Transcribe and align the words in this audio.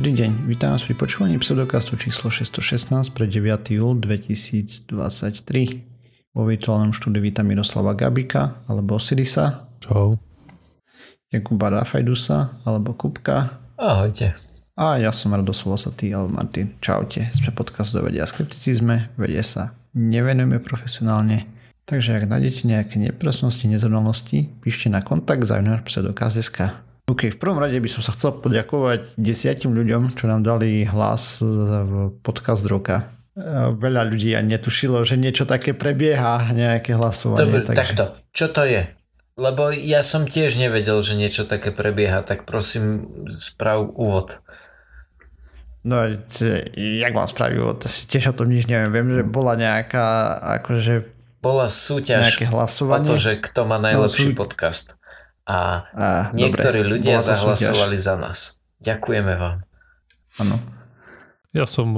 Dobrý 0.00 0.16
deň, 0.16 0.48
vítam 0.48 0.72
vás 0.72 0.88
pri 0.88 0.96
počúvaní 0.96 1.36
pseudokastu 1.36 1.92
číslo 2.00 2.32
616 2.32 3.12
pre 3.12 3.28
9. 3.28 3.76
júl 3.76 4.00
2023. 4.00 4.88
Vo 6.32 6.48
virtuálnom 6.48 6.96
štúdiu 6.96 7.20
vítam 7.20 7.44
Miroslava 7.44 7.92
Gabika 7.92 8.64
alebo 8.64 8.96
Osirisa. 8.96 9.68
Čau. 9.76 10.16
Jakuba 11.28 11.68
Rafajdusa 11.68 12.64
alebo 12.64 12.96
Kupka. 12.96 13.60
Ahojte. 13.76 14.40
A 14.80 14.96
ja 14.96 15.12
som 15.12 15.36
Rados 15.36 15.68
Vosatý 15.68 16.16
alebo 16.16 16.32
Martin. 16.32 16.80
Čaute. 16.80 17.28
Sme 17.36 17.52
podcast 17.52 17.92
do 17.92 18.00
vedia 18.00 18.24
skepticizme, 18.24 19.12
vedie 19.20 19.44
sa 19.44 19.76
nevenujeme 19.92 20.64
profesionálne. 20.64 21.44
Takže 21.84 22.16
ak 22.16 22.24
nájdete 22.24 22.72
nejaké 22.72 22.96
nepresnosti, 22.96 23.68
nezrovnalosti, 23.68 24.48
píšte 24.64 24.88
na 24.88 25.04
kontakt 25.04 25.44
zaujímavé 25.44 25.84
pseudokaz.sk. 25.84 26.88
OK, 27.10 27.34
v 27.34 27.38
prvom 27.42 27.58
rade 27.58 27.74
by 27.74 27.90
som 27.90 28.06
sa 28.06 28.14
chcel 28.14 28.38
poďakovať 28.38 29.18
desiatim 29.18 29.74
ľuďom, 29.74 30.14
čo 30.14 30.30
nám 30.30 30.46
dali 30.46 30.86
hlas 30.86 31.42
v 31.42 32.14
podcast 32.22 32.62
roka. 32.70 33.10
Veľa 33.74 34.06
ľudí 34.06 34.30
ani 34.38 34.54
netušilo, 34.54 35.02
že 35.02 35.18
niečo 35.18 35.42
také 35.42 35.74
prebieha, 35.74 36.54
nejaké 36.54 36.94
hlasovanie. 36.94 37.42
Dobre, 37.42 37.66
takže... 37.66 37.74
takto. 37.82 38.04
Čo 38.30 38.46
to 38.54 38.62
je? 38.62 38.82
Lebo 39.34 39.74
ja 39.74 40.06
som 40.06 40.22
tiež 40.22 40.54
nevedel, 40.54 41.02
že 41.02 41.18
niečo 41.18 41.50
také 41.50 41.74
prebieha, 41.74 42.22
tak 42.22 42.46
prosím, 42.46 43.10
sprav 43.26 43.90
úvod. 43.90 44.38
No, 45.82 46.06
jak 46.76 47.12
mám 47.16 47.26
spraviť 47.26 47.56
úvod? 47.58 47.90
Tiež 48.06 48.30
o 48.30 48.36
tom 48.38 48.54
nič 48.54 48.70
neviem. 48.70 48.92
Viem, 48.94 49.08
že 49.18 49.22
bola 49.26 49.58
nejaká, 49.58 50.38
akože... 50.62 51.10
Bola 51.42 51.72
súťaž 51.72 52.36
nejaké 52.36 52.46
hlasovanie. 52.52 53.08
o 53.08 53.10
to, 53.10 53.18
že 53.18 53.40
kto 53.40 53.66
má 53.66 53.80
najlepší 53.80 54.30
no, 54.30 54.32
sú... 54.36 54.38
podcast 54.38 54.99
a, 55.50 55.58
a 55.90 56.06
niektorí 56.30 56.86
dobre, 56.86 56.92
ľudia 56.94 57.18
zahlasovali 57.18 57.98
súťaž. 57.98 58.06
za 58.06 58.14
nás. 58.14 58.38
Ďakujeme 58.78 59.34
vám. 59.34 59.56
Áno. 60.38 60.56
Ja 61.50 61.66
som 61.66 61.90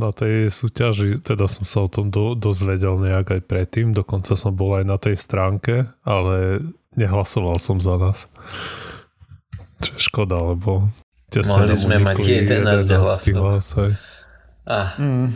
na 0.00 0.10
tej 0.16 0.48
súťaži, 0.48 1.20
teda 1.20 1.44
som 1.52 1.68
sa 1.68 1.84
o 1.84 1.88
tom 1.92 2.08
do, 2.08 2.32
dozvedel 2.32 2.96
nejak 2.96 3.28
aj 3.28 3.42
predtým, 3.44 3.92
dokonca 3.92 4.32
som 4.40 4.56
bol 4.56 4.80
aj 4.80 4.84
na 4.88 4.96
tej 4.96 5.20
stránke, 5.20 5.84
ale 6.00 6.64
nehlasoval 6.96 7.60
som 7.60 7.76
za 7.76 8.00
nás. 8.00 8.24
Čo 9.84 9.90
je 9.92 10.00
škoda, 10.00 10.40
lebo 10.40 10.88
Mohli 11.28 11.76
sme 11.76 12.00
mať 12.00 12.16
11 12.48 12.96
hlasov. 12.96 13.36
Hlas, 13.36 13.68
ah. 14.64 14.96
mm. 14.96 15.28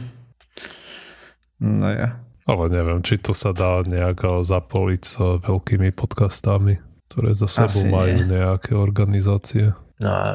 No 1.60 1.88
ja. 1.92 2.16
Ale 2.48 2.64
neviem, 2.72 3.04
či 3.04 3.20
to 3.20 3.36
sa 3.36 3.52
dá 3.52 3.84
nejak 3.84 4.24
zapoliť 4.40 5.02
s 5.04 5.20
veľkými 5.20 5.92
podcastami 5.92 6.89
ktoré 7.10 7.34
za 7.34 7.50
sebou 7.50 7.66
Asi 7.66 7.90
majú 7.90 8.18
nie. 8.22 8.38
nejaké 8.38 8.72
organizácie. 8.78 9.74
No 9.98 10.10
a 10.14 10.26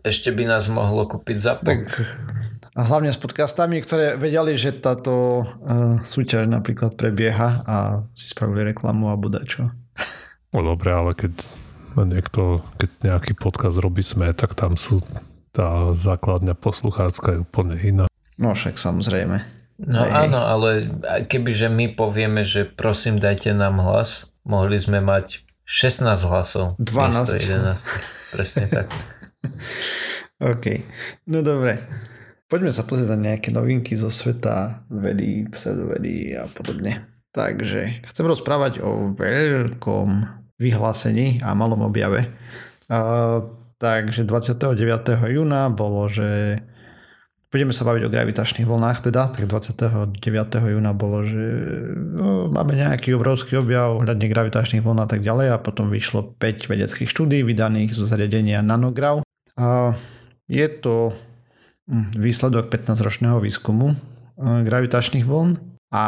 ešte 0.00 0.32
by 0.32 0.48
nás 0.48 0.64
mohlo 0.72 1.04
kúpiť 1.04 1.36
za 1.36 1.60
tak, 1.60 1.84
A 2.72 2.80
hlavne 2.88 3.12
s 3.12 3.20
podcastami, 3.20 3.84
ktoré 3.84 4.16
vedeli, 4.16 4.56
že 4.56 4.72
táto 4.72 5.44
uh, 5.44 6.00
súťaž 6.04 6.48
napríklad 6.48 6.96
prebieha 6.96 7.64
a 7.68 7.76
si 8.16 8.32
spravili 8.32 8.72
reklamu 8.72 9.12
a 9.12 9.20
bude 9.20 9.44
čo. 9.44 9.72
No 10.56 10.64
dobre, 10.64 10.92
ale 10.92 11.12
keď 11.12 11.32
niekto, 11.96 12.60
keď 12.76 12.90
nejaký 13.00 13.32
podcast 13.36 13.80
robí 13.80 14.04
sme, 14.04 14.32
tak 14.36 14.52
tam 14.52 14.76
sú 14.76 15.00
tá 15.56 15.96
základňa 15.96 16.52
posluchácka 16.52 17.32
je 17.32 17.38
úplne 17.40 17.76
iná. 17.80 18.04
No 18.36 18.52
však 18.52 18.76
samozrejme. 18.76 19.40
No 19.80 20.04
Hej. 20.04 20.28
áno, 20.28 20.40
ale 20.44 20.92
kebyže 21.28 21.72
my 21.72 21.96
povieme, 21.96 22.44
že 22.44 22.68
prosím 22.68 23.16
dajte 23.16 23.56
nám 23.56 23.80
hlas, 23.80 24.28
mohli 24.44 24.76
sme 24.76 25.00
mať 25.00 25.45
16 25.66 26.30
hlasov. 26.30 26.78
12. 26.78 27.42
11. 27.42 28.38
Presne 28.38 28.64
tak. 28.70 28.86
OK. 30.54 30.64
No 31.26 31.42
dobre. 31.42 31.82
Poďme 32.46 32.70
sa 32.70 32.86
pozrieť 32.86 33.18
na 33.18 33.34
nejaké 33.34 33.50
novinky 33.50 33.98
zo 33.98 34.06
sveta 34.06 34.86
vedy, 34.86 35.50
pseudovedy 35.50 36.38
a 36.38 36.46
podobne. 36.46 37.10
Takže 37.34 38.06
chcem 38.06 38.26
rozprávať 38.30 38.78
o 38.86 39.10
veľkom 39.18 40.08
vyhlásení 40.56 41.42
a 41.42 41.52
malom 41.58 41.82
objave. 41.82 42.30
Uh, 42.86 43.42
takže 43.82 44.22
29. 44.22 44.70
júna 45.34 45.66
bolo, 45.74 46.06
že 46.06 46.62
Budeme 47.56 47.72
sa 47.72 47.88
baviť 47.88 48.04
o 48.04 48.12
gravitačných 48.12 48.68
vlnách 48.68 49.08
teda, 49.08 49.32
tak 49.32 49.48
29. 49.48 50.20
júna 50.76 50.92
bolo, 50.92 51.24
že 51.24 51.40
no, 51.96 52.52
máme 52.52 52.76
nejaký 52.76 53.16
obrovský 53.16 53.56
objav 53.56 53.96
hľadne 53.96 54.28
gravitačných 54.28 54.84
vln 54.84 55.00
a 55.00 55.08
tak 55.08 55.24
ďalej 55.24 55.56
a 55.56 55.62
potom 55.64 55.88
vyšlo 55.88 56.36
5 56.36 56.68
vedeckých 56.68 57.08
štúdí 57.08 57.40
vydaných 57.48 57.96
zo 57.96 58.04
zariadenia 58.04 58.60
Nanograv. 58.60 59.24
A 59.56 59.96
je 60.52 60.68
to 60.68 61.16
hm, 61.88 62.12
výsledok 62.20 62.68
15-ročného 62.68 63.40
výskumu 63.40 63.88
e, 63.88 63.96
gravitačných 64.60 65.24
vln 65.24 65.56
a 65.96 66.04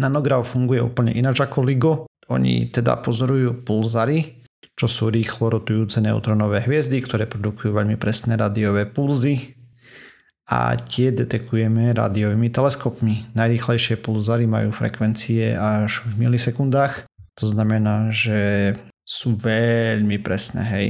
Nanograv 0.00 0.48
funguje 0.48 0.80
úplne 0.80 1.12
ináč 1.12 1.44
ako 1.44 1.60
LIGO. 1.60 2.08
Oni 2.32 2.72
teda 2.72 3.04
pozorujú 3.04 3.68
pulzary, 3.68 4.48
čo 4.72 4.88
sú 4.88 5.12
rýchlo 5.12 5.60
rotujúce 5.60 6.00
neutronové 6.00 6.64
hviezdy, 6.64 7.04
ktoré 7.04 7.28
produkujú 7.28 7.68
veľmi 7.68 8.00
presné 8.00 8.40
rádiové 8.40 8.88
pulzy 8.88 9.53
a 10.44 10.76
tie 10.76 11.08
detekujeme 11.08 11.96
rádiovými 11.96 12.52
teleskopmi. 12.52 13.32
Najrýchlejšie 13.32 13.96
pulzary 14.00 14.44
majú 14.44 14.68
frekvencie 14.70 15.56
až 15.56 16.04
v 16.04 16.28
milisekundách, 16.28 17.08
to 17.34 17.44
znamená, 17.48 18.12
že 18.12 18.72
sú 19.04 19.36
veľmi 19.36 20.20
presné, 20.20 20.62
hej. 20.64 20.88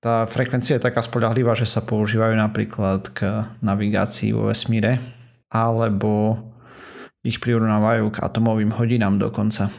Tá 0.00 0.28
frekvencia 0.28 0.76
je 0.76 0.84
taká 0.84 1.00
spolahlivá, 1.00 1.56
že 1.56 1.64
sa 1.64 1.80
používajú 1.80 2.36
napríklad 2.36 3.08
k 3.16 3.48
navigácii 3.64 4.36
vo 4.36 4.52
vesmíre, 4.52 5.00
alebo 5.48 6.36
ich 7.24 7.40
prirovnávajú 7.40 8.12
k 8.12 8.20
atomovým 8.20 8.76
hodinám 8.76 9.16
dokonca. 9.16 9.72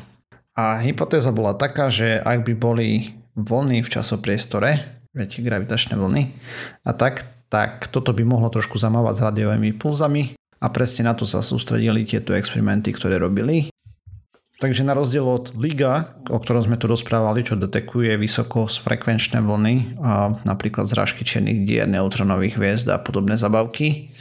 A 0.58 0.82
hypotéza 0.82 1.30
bola 1.30 1.54
taká, 1.54 1.94
že 1.94 2.18
ak 2.18 2.42
by 2.42 2.54
boli 2.58 3.14
vlny 3.38 3.86
v 3.86 3.92
časopriestore, 3.92 4.70
viete, 5.14 5.46
gravitačné 5.46 5.94
vlny, 5.94 6.24
a 6.88 6.92
tak, 6.96 7.35
tak 7.50 7.88
toto 7.94 8.12
by 8.12 8.24
mohlo 8.26 8.50
trošku 8.50 8.76
zamávať 8.82 9.14
s 9.22 9.26
radiovými 9.32 9.72
pulzami 9.78 10.36
a 10.60 10.68
presne 10.72 11.06
na 11.06 11.14
to 11.14 11.28
sa 11.28 11.46
sústredili 11.46 12.08
tieto 12.08 12.34
experimenty, 12.34 12.90
ktoré 12.90 13.22
robili. 13.22 13.70
Takže 14.56 14.88
na 14.88 14.96
rozdiel 14.96 15.28
od 15.28 15.52
LIGA, 15.52 16.24
o 16.32 16.40
ktorom 16.40 16.64
sme 16.64 16.80
tu 16.80 16.88
rozprávali, 16.88 17.44
čo 17.44 17.60
detekuje 17.60 18.16
vysoko 18.16 18.72
frekvenčné 18.72 19.44
vlny, 19.44 20.00
a 20.00 20.32
napríklad 20.48 20.88
zrážky 20.88 21.28
čiernych 21.28 21.68
dier, 21.68 21.92
neutronových 21.92 22.56
hviezd 22.56 22.88
a 22.88 22.96
podobné 22.96 23.36
zabavky, 23.36 24.16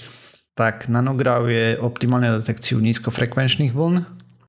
tak 0.59 0.91
nanograv 0.91 1.47
je 1.47 1.79
optimálne 1.79 2.35
detekciu 2.35 2.83
nízkofrekvenčných 2.83 3.71
vln, 3.71 4.03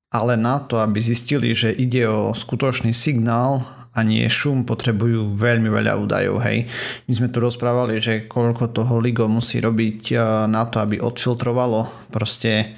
ale 0.09 0.33
na 0.33 0.57
to, 0.57 0.81
aby 0.81 0.97
zistili, 0.97 1.53
že 1.53 1.69
ide 1.69 2.09
o 2.09 2.33
skutočný 2.33 2.89
signál 2.89 3.61
a 3.95 4.03
nie 4.03 4.27
šum, 4.27 4.67
potrebujú 4.67 5.39
veľmi 5.39 5.71
veľa 5.71 5.95
údajov. 5.95 6.43
Hej. 6.43 6.67
My 7.07 7.13
sme 7.15 7.27
tu 7.31 7.39
rozprávali, 7.39 8.03
že 8.03 8.27
koľko 8.27 8.75
toho 8.75 8.99
LIGO 8.99 9.31
musí 9.31 9.63
robiť 9.63 10.01
eh, 10.11 10.19
na 10.51 10.67
to, 10.67 10.83
aby 10.83 10.99
odfiltrovalo 10.99 12.11
proste 12.11 12.75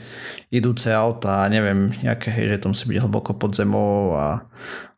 idúce 0.47 0.93
auta 0.93 1.43
a 1.43 1.49
neviem, 1.51 1.91
aké, 2.07 2.31
hej, 2.31 2.55
že 2.55 2.61
to 2.63 2.71
musí 2.71 2.87
byť 2.87 3.03
hlboko 3.03 3.35
pod 3.35 3.51
zemou 3.51 4.15
a, 4.15 4.47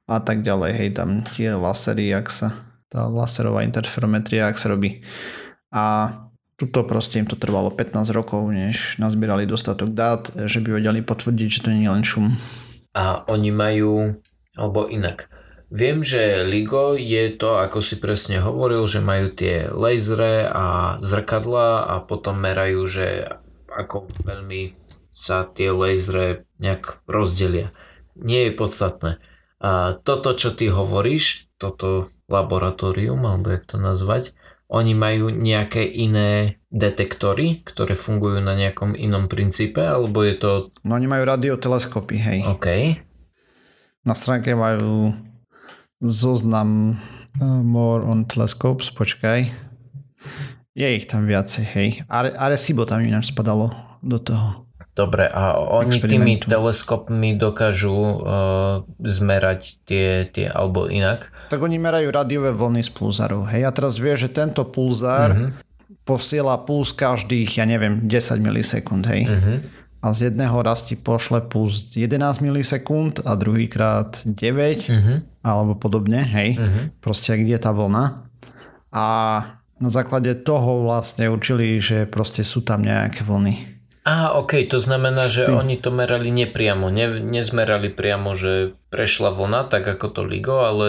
a 0.06 0.18
tak 0.22 0.46
ďalej. 0.46 0.72
Hej, 0.78 0.90
tam 1.00 1.26
tie 1.34 1.58
lasery, 1.58 2.14
ak 2.14 2.30
sa, 2.30 2.54
tá 2.92 3.10
laserová 3.10 3.66
interferometria, 3.66 4.46
ak 4.52 4.62
sa 4.62 4.70
robí. 4.70 5.02
A 5.74 6.14
tuto 6.60 6.84
proste 6.84 7.18
im 7.18 7.26
to 7.26 7.40
trvalo 7.40 7.72
15 7.72 8.12
rokov, 8.12 8.52
než 8.52 9.00
nazbierali 9.00 9.48
dostatok 9.48 9.90
dát, 9.96 10.28
že 10.36 10.60
by 10.60 10.84
vedeli 10.84 11.00
potvrdiť, 11.02 11.48
že 11.50 11.64
to 11.66 11.70
nie 11.72 11.88
je 11.88 11.94
len 11.96 12.06
šum. 12.06 12.36
A 12.94 13.24
oni 13.32 13.50
majú, 13.50 14.20
alebo 14.60 14.86
inak, 14.92 15.32
Viem, 15.70 16.02
že 16.02 16.42
LIGO 16.50 16.98
je 16.98 17.30
to, 17.38 17.62
ako 17.62 17.78
si 17.78 18.02
presne 18.02 18.42
hovoril, 18.42 18.90
že 18.90 19.06
majú 19.06 19.30
tie 19.30 19.70
lasery 19.70 20.50
a 20.50 20.98
zrkadla 20.98 21.86
a 21.86 21.96
potom 22.02 22.42
merajú, 22.42 22.90
že 22.90 23.38
ako 23.70 24.10
veľmi 24.26 24.74
sa 25.14 25.46
tie 25.46 25.70
lasery 25.70 26.42
nejak 26.58 27.06
rozdelia. 27.06 27.70
Nie 28.18 28.50
je 28.50 28.58
podstatné. 28.58 29.12
A 29.62 29.94
toto, 30.02 30.34
čo 30.34 30.58
ty 30.58 30.74
hovoríš, 30.74 31.46
toto 31.62 32.10
laboratórium, 32.26 33.22
alebo 33.30 33.54
jak 33.54 33.70
to 33.70 33.78
nazvať, 33.78 34.34
oni 34.74 34.98
majú 34.98 35.30
nejaké 35.30 35.86
iné 35.86 36.62
detektory, 36.74 37.62
ktoré 37.62 37.94
fungujú 37.94 38.42
na 38.42 38.58
nejakom 38.58 38.98
inom 38.98 39.30
princípe, 39.30 39.82
alebo 39.82 40.26
je 40.26 40.34
to... 40.38 40.50
No 40.82 40.98
oni 40.98 41.06
majú 41.06 41.30
radioteleskopy, 41.30 42.16
hej. 42.18 42.40
OK. 42.46 42.68
Na 44.06 44.14
stránke 44.18 44.54
majú 44.58 45.14
zoznam 46.00 47.00
uh, 47.40 47.64
More 47.64 48.04
on 48.04 48.26
Telescopes, 48.26 48.92
počkaj. 48.92 49.52
Je 50.76 50.88
ich 50.96 51.12
tam 51.12 51.28
viacej, 51.28 51.66
hej. 51.76 51.90
Are, 52.08 52.32
Arecibo 52.32 52.88
tam 52.88 53.04
ináč 53.04 53.36
spadalo 53.36 53.76
do 54.00 54.20
toho. 54.20 54.70
Dobre, 54.96 55.32
a 55.32 55.56
oni 55.56 55.96
tými 56.04 56.44
teleskopmi 56.44 57.40
dokážu 57.40 57.96
uh, 57.96 58.84
zmerať 59.00 59.80
tie, 59.88 60.28
tie, 60.28 60.52
alebo 60.52 60.92
inak? 60.92 61.32
Tak 61.48 61.64
oni 61.64 61.80
merajú 61.80 62.12
radiové 62.12 62.52
vlny 62.52 62.84
z 62.84 62.92
pulzárov, 62.92 63.48
hej. 63.48 63.64
A 63.64 63.72
teraz 63.72 63.96
vie, 63.96 64.12
že 64.20 64.28
tento 64.28 64.68
pulzár 64.68 65.32
mm-hmm. 65.32 65.50
posiela 66.04 66.60
puls 66.60 66.92
každých, 66.92 67.64
ja 67.64 67.66
neviem, 67.68 68.12
10 68.12 68.44
milisekúnd, 68.44 69.08
hej. 69.08 69.24
Mhm. 69.24 69.79
A 70.00 70.10
z 70.10 70.20
jedného 70.26 70.56
raz 70.60 70.82
ti 70.82 70.96
pošle 70.96 71.44
puls 71.44 71.92
11 71.92 72.16
milisekúnd 72.40 73.20
a 73.22 73.36
druhýkrát 73.36 74.24
9 74.24 74.88
Mhm. 74.88 75.14
alebo 75.42 75.76
podobne, 75.76 76.22
hej. 76.22 76.56
Mhm. 76.56 76.82
Proste 76.98 77.36
kde 77.36 77.52
je 77.52 77.62
tá 77.62 77.70
vlna. 77.70 78.24
A 78.90 79.06
na 79.78 79.90
základe 79.90 80.34
toho 80.36 80.84
vlastne 80.84 81.28
učili, 81.28 81.78
že 81.78 82.04
proste 82.06 82.42
sú 82.42 82.60
tam 82.60 82.82
nejaké 82.82 83.22
vlny. 83.22 83.80
Á, 84.02 84.34
ok, 84.34 84.66
to 84.66 84.78
znamená, 84.78 85.22
že 85.22 85.46
oni 85.46 85.76
to 85.76 85.92
merali 85.92 86.32
nepriamo. 86.32 86.88
Ne, 86.90 87.20
nezmerali 87.20 87.90
priamo, 87.90 88.34
že 88.34 88.72
prešla 88.90 89.30
vlna, 89.30 89.68
tak 89.68 89.86
ako 89.86 90.08
to 90.10 90.22
LIGO, 90.24 90.58
ale 90.58 90.86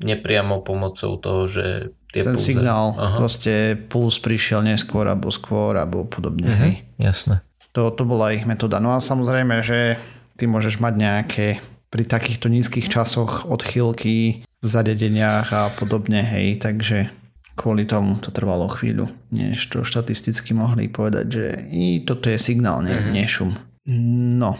nepriamo 0.00 0.58
pomocou 0.58 1.14
toho, 1.14 1.46
že 1.46 1.64
tie 2.10 2.22
Ten 2.22 2.34
pulze. 2.34 2.50
signál, 2.50 2.92
Aha. 2.92 3.16
proste 3.16 3.52
puls 3.78 4.18
prišiel 4.18 4.60
neskôr 4.60 5.04
alebo 5.04 5.30
skôr 5.30 5.76
alebo 5.76 6.02
podobne, 6.04 6.48
Mhm, 6.48 6.58
hej. 6.58 6.74
Jasné. 6.98 7.44
To, 7.74 7.90
to 7.90 8.02
bola 8.06 8.30
ich 8.30 8.46
metóda. 8.46 8.78
No 8.78 8.94
a 8.94 9.02
samozrejme, 9.02 9.58
že 9.60 9.98
ty 10.38 10.46
môžeš 10.46 10.78
mať 10.78 10.94
nejaké 10.94 11.46
pri 11.90 12.06
takýchto 12.06 12.50
nízkych 12.50 12.90
časoch 12.90 13.46
odchýlky 13.46 14.42
v 14.42 14.66
zariadeniach 14.66 15.46
a 15.50 15.62
podobne, 15.74 16.22
hej, 16.22 16.58
takže 16.58 17.10
kvôli 17.54 17.86
tomu 17.86 18.18
to 18.18 18.34
trvalo 18.34 18.66
chvíľu, 18.66 19.06
než 19.30 19.62
to 19.70 19.86
štatisticky 19.86 20.50
mohli 20.58 20.90
povedať, 20.90 21.26
že 21.30 21.46
i 21.70 22.02
toto 22.02 22.26
je 22.26 22.38
signál, 22.38 22.82
ne, 22.82 22.98
Mhm. 22.98 23.10
nie 23.14 23.26
šum. 23.30 23.54
No, 23.86 24.58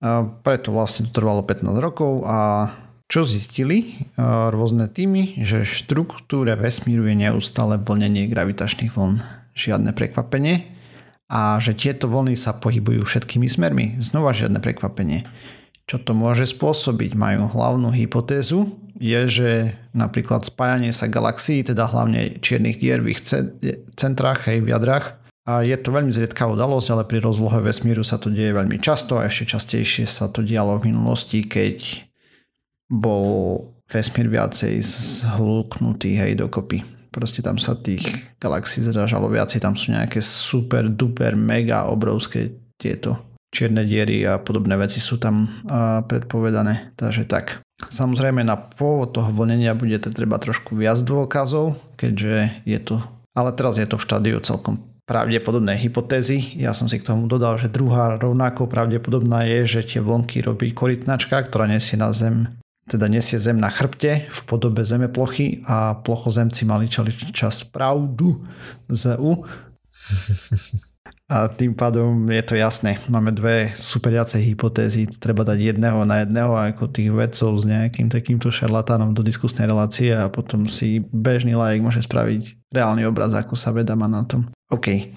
a 0.00 0.24
preto 0.24 0.72
vlastne 0.72 1.04
to 1.08 1.12
trvalo 1.12 1.44
15 1.44 1.76
rokov 1.76 2.24
a 2.24 2.72
čo 3.04 3.28
zistili 3.28 4.00
rôzne 4.48 4.88
týmy, 4.88 5.44
že 5.44 5.68
v 5.68 5.76
štruktúre 5.76 6.56
vesmíru 6.56 7.04
je 7.04 7.28
neustále 7.28 7.76
vlnenie 7.76 8.24
gravitačných 8.32 8.96
vln. 8.96 9.20
Žiadne 9.52 9.92
prekvapenie 9.92 10.64
a 11.32 11.56
že 11.56 11.72
tieto 11.72 12.12
vlny 12.12 12.36
sa 12.36 12.52
pohybujú 12.52 13.08
všetkými 13.08 13.48
smermi. 13.48 13.96
Znova 14.04 14.36
žiadne 14.36 14.60
prekvapenie. 14.60 15.24
Čo 15.88 16.04
to 16.04 16.12
môže 16.12 16.44
spôsobiť? 16.52 17.16
Majú 17.16 17.48
hlavnú 17.48 17.88
hypotézu, 17.88 18.68
je, 19.00 19.20
že 19.26 19.50
napríklad 19.96 20.44
spájanie 20.44 20.92
sa 20.92 21.08
galaxií, 21.08 21.64
teda 21.64 21.88
hlavne 21.88 22.38
čiernych 22.38 22.78
dier 22.78 23.00
v 23.00 23.16
ich 23.16 23.24
ce- 23.24 23.56
centrách, 23.96 24.46
hej, 24.46 24.60
v 24.60 24.76
jadrach, 24.76 25.18
a 25.42 25.66
je 25.66 25.74
to 25.74 25.90
veľmi 25.90 26.14
zriedkavá 26.14 26.54
udalosť, 26.54 26.88
ale 26.94 27.02
pri 27.02 27.18
rozlohe 27.18 27.58
vesmíru 27.58 28.06
sa 28.06 28.14
to 28.14 28.30
deje 28.30 28.54
veľmi 28.54 28.78
často 28.78 29.18
a 29.18 29.26
ešte 29.26 29.58
častejšie 29.58 30.06
sa 30.06 30.30
to 30.30 30.38
dialo 30.38 30.78
v 30.78 30.94
minulosti, 30.94 31.42
keď 31.42 32.06
bol 32.86 33.58
vesmír 33.90 34.30
viacej 34.30 34.78
zhluknutý, 34.78 36.14
hej, 36.14 36.38
dokopy. 36.38 37.01
Proste 37.12 37.44
tam 37.44 37.60
sa 37.60 37.76
tých 37.76 38.08
galaxií 38.40 38.80
zražalo 38.88 39.28
viacej, 39.28 39.60
tam 39.60 39.76
sú 39.76 39.92
nejaké 39.92 40.24
super, 40.24 40.88
duper, 40.88 41.36
mega 41.36 41.84
obrovské 41.84 42.56
tieto 42.80 43.20
čierne 43.52 43.84
diery 43.84 44.24
a 44.24 44.40
podobné 44.40 44.80
veci 44.80 44.96
sú 44.96 45.20
tam 45.20 45.52
predpovedané. 46.08 46.96
Takže 46.96 47.28
tak. 47.28 47.60
Samozrejme 47.82 48.40
na 48.40 48.56
pôvod 48.56 49.12
toho 49.12 49.28
vlnenia 49.28 49.76
bude 49.76 50.00
to 50.00 50.08
treba 50.08 50.40
trošku 50.40 50.72
viac 50.72 50.96
dôkazov, 51.04 51.76
keďže 52.00 52.64
je 52.64 52.78
to, 52.80 52.96
ale 53.36 53.52
teraz 53.52 53.76
je 53.76 53.84
to 53.84 54.00
v 54.00 54.06
štádiu 54.08 54.40
celkom 54.40 54.80
pravdepodobné 55.04 55.76
hypotézy. 55.76 56.56
Ja 56.56 56.72
som 56.72 56.88
si 56.88 56.96
k 56.96 57.04
tomu 57.04 57.28
dodal, 57.28 57.60
že 57.60 57.68
druhá 57.68 58.16
rovnako 58.16 58.70
pravdepodobná 58.70 59.44
je, 59.44 59.68
že 59.68 59.84
tie 59.84 60.00
vlnky 60.00 60.40
robí 60.46 60.72
korytnačka, 60.72 61.42
ktorá 61.44 61.68
nesie 61.68 62.00
na 62.00 62.14
zem 62.14 62.48
teda 62.86 63.06
nesie 63.06 63.38
zem 63.38 63.58
na 63.58 63.70
chrbte 63.70 64.26
v 64.26 64.40
podobe 64.44 64.82
zemeplochy 64.82 65.62
a 65.70 65.94
plochozemci 66.02 66.66
mali 66.66 66.90
čali 66.90 67.14
čas 67.30 67.62
pravdu 67.62 68.42
z 68.90 69.16
U. 69.22 69.46
A 71.32 71.48
tým 71.48 71.72
pádom 71.72 72.28
je 72.28 72.44
to 72.44 72.54
jasné. 72.60 73.00
Máme 73.08 73.32
dve 73.32 73.72
superiace 73.72 74.36
hypotézy. 74.36 75.08
Treba 75.08 75.48
dať 75.48 75.56
jedného 75.72 76.04
na 76.04 76.20
jedného 76.20 76.52
ako 76.52 76.92
tých 76.92 77.08
vedcov 77.08 77.56
s 77.56 77.64
nejakým 77.64 78.12
takýmto 78.12 78.52
šarlatánom 78.52 79.16
do 79.16 79.24
diskusnej 79.24 79.64
relácie 79.64 80.12
a 80.12 80.28
potom 80.28 80.68
si 80.68 81.00
bežný 81.00 81.56
laik 81.56 81.80
môže 81.80 82.04
spraviť 82.04 82.68
reálny 82.68 83.08
obraz, 83.08 83.32
ako 83.32 83.56
sa 83.56 83.72
veda 83.72 83.96
má 83.96 84.12
na 84.12 84.20
tom. 84.28 84.52
OK. 84.68 85.08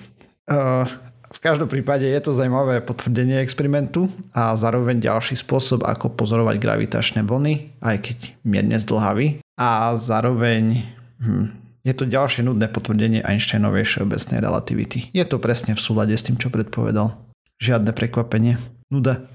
Uh, 0.47 0.87
v 1.35 1.39
každom 1.43 1.67
prípade 1.67 2.07
je 2.07 2.21
to 2.23 2.31
zaujímavé 2.31 2.79
potvrdenie 2.79 3.43
experimentu 3.43 4.07
a 4.31 4.55
zároveň 4.55 5.03
ďalší 5.03 5.35
spôsob, 5.35 5.83
ako 5.83 6.15
pozorovať 6.15 6.55
gravitačné 6.63 7.27
vlny, 7.27 7.75
aj 7.83 7.97
keď 8.07 8.17
mierne 8.47 8.79
zdlhavý. 8.79 9.43
A 9.59 9.99
zároveň 9.99 10.87
hm, 11.19 11.51
je 11.83 11.93
to 11.93 12.07
ďalšie 12.07 12.47
nudné 12.47 12.71
potvrdenie 12.71 13.19
Einsteinovej 13.19 13.83
všeobecnej 13.83 14.39
relativity. 14.39 15.11
Je 15.11 15.27
to 15.27 15.35
presne 15.37 15.75
v 15.75 15.83
súlade 15.83 16.15
s 16.15 16.23
tým, 16.23 16.39
čo 16.39 16.47
predpovedal. 16.47 17.19
Žiadne 17.59 17.91
prekvapenie. 17.91 18.55
Nuda. 18.87 19.27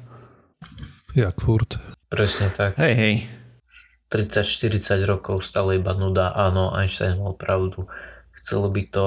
Jak 1.12 1.36
furt. 1.36 1.76
Presne 2.08 2.48
tak. 2.50 2.80
Hej, 2.80 2.94
hej. 2.96 3.14
30-40 4.10 5.06
rokov 5.06 5.46
stále 5.46 5.78
iba 5.78 5.94
nuda. 5.94 6.34
Áno, 6.34 6.74
Einstein 6.74 7.22
mal 7.22 7.38
pravdu. 7.38 7.86
Chcelo 8.34 8.66
by 8.66 8.82
to 8.90 9.06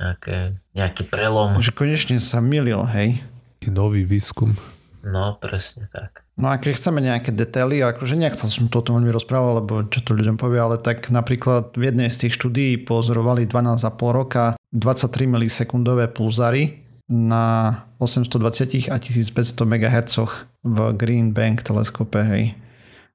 nejaké, 0.00 0.56
nejaký 0.72 1.04
prelom. 1.06 1.60
Že 1.60 1.76
konečne 1.76 2.16
sa 2.18 2.40
milil, 2.40 2.80
hej. 2.88 3.20
Nový 3.68 4.08
výskum. 4.08 4.56
No, 5.00 5.36
presne 5.40 5.88
tak. 5.88 6.24
No 6.36 6.52
a 6.52 6.60
keď 6.60 6.76
chceme 6.76 7.00
nejaké 7.00 7.32
detaily, 7.32 7.80
akože 7.80 8.20
nechcel 8.20 8.48
som 8.48 8.68
to 8.68 8.80
o 8.80 8.84
tom 8.84 9.00
veľmi 9.00 9.12
rozprával, 9.12 9.60
lebo 9.60 9.84
čo 9.88 10.04
to 10.04 10.12
ľuďom 10.12 10.36
povie, 10.36 10.60
ale 10.60 10.76
tak 10.76 11.08
napríklad 11.08 11.72
v 11.76 11.92
jednej 11.92 12.08
z 12.12 12.28
tých 12.28 12.36
štúdií 12.36 12.80
pozorovali 12.84 13.48
12,5 13.48 13.96
roka 14.12 14.56
23 14.72 15.24
milisekundové 15.24 16.12
pulzary 16.12 16.84
na 17.08 17.76
820 17.96 18.92
a 18.92 18.96
1500 19.00 19.32
MHz 19.64 20.16
v 20.64 20.78
Green 20.96 21.32
Bank 21.32 21.64
teleskope, 21.64 22.20
hej. 22.20 22.56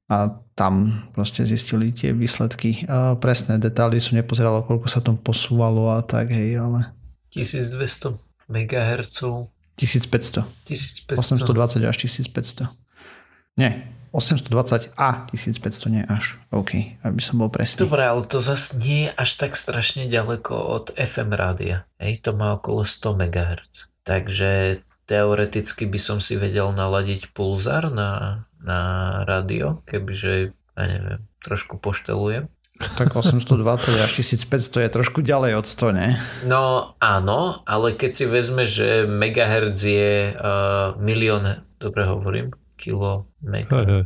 A 0.06 0.38
tam 0.54 1.04
proste 1.18 1.44
zistili 1.44 1.90
tie 1.90 2.14
výsledky. 2.14 2.86
A 2.86 3.18
presné 3.18 3.58
detaily 3.58 3.98
som 3.98 4.16
nepozeral, 4.16 4.62
koľko 4.62 4.88
sa 4.88 5.02
tam 5.02 5.18
posúvalo 5.18 5.98
a 5.98 6.06
tak, 6.06 6.30
hej, 6.30 6.62
ale 6.62 6.94
1200 7.34 8.16
MHz, 8.46 9.20
1500. 9.76 10.46
1500. 10.70 11.20
820 11.20 11.84
až 11.84 11.98
1500. 11.98 12.70
Nie, 13.60 13.88
820 14.16 14.96
a 14.96 15.28
1500, 15.28 15.92
nie 15.92 16.04
až. 16.08 16.40
OK, 16.56 16.96
aby 17.04 17.20
som 17.20 17.44
bol 17.44 17.52
presný. 17.52 17.84
Dobre, 17.84 18.08
ale 18.08 18.24
to 18.24 18.40
zase 18.40 18.80
nie 18.80 19.08
je 19.08 19.12
až 19.12 19.30
tak 19.36 19.60
strašne 19.60 20.08
ďaleko 20.08 20.56
od 20.56 20.86
FM 20.96 21.36
rádia. 21.36 21.84
Hej, 22.00 22.24
to 22.24 22.32
má 22.32 22.56
okolo 22.56 22.88
100 22.88 23.12
MHz. 23.12 23.92
Takže 24.08 24.80
teoreticky 25.04 25.84
by 25.84 26.00
som 26.00 26.24
si 26.24 26.40
vedel 26.40 26.72
naladiť 26.72 27.36
pulzár 27.36 27.92
na, 27.92 28.44
na 28.66 28.80
rádio, 29.24 29.86
kebyže, 29.86 30.52
ja 30.76 30.84
neviem, 30.84 31.22
trošku 31.40 31.78
poštelujem. 31.78 32.50
Tak 32.76 33.16
820 33.16 34.04
až 34.04 34.12
1500 34.20 34.84
je 34.84 34.90
trošku 34.92 35.24
ďalej 35.24 35.56
od 35.56 35.64
100, 35.64 35.96
ne? 35.96 36.20
No 36.44 36.92
áno, 37.00 37.64
ale 37.64 37.96
keď 37.96 38.12
si 38.12 38.26
vezme, 38.28 38.68
že 38.68 39.08
megahertz 39.08 39.80
je 39.80 40.36
uh, 40.36 40.92
milión, 41.00 41.64
dobre 41.80 42.04
hovorím, 42.04 42.52
kilo 42.76 43.32
mega. 43.40 43.72
Hej, 43.72 43.86
hej. 43.88 44.04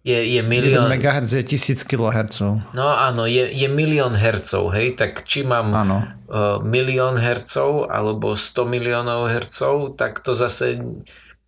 Je, 0.00 0.16
je 0.16 0.40
1 0.42 0.48
milión, 0.48 0.88
MHz 0.88 1.28
je 1.38 1.44
1000 1.44 1.84
kHz. 1.84 2.40
no 2.72 2.86
áno, 2.88 3.28
je, 3.28 3.46
je 3.46 3.68
milión 3.68 4.16
hercov, 4.16 4.72
hej, 4.72 4.96
tak 4.96 5.28
či 5.28 5.44
mám 5.44 5.76
Áno. 5.76 6.00
uh, 6.26 6.56
milión 6.64 7.20
hercov 7.20 7.84
alebo 7.86 8.32
100 8.32 8.64
miliónov 8.64 9.28
hercov, 9.28 9.94
tak 10.00 10.24
to 10.24 10.32
zase, 10.32 10.80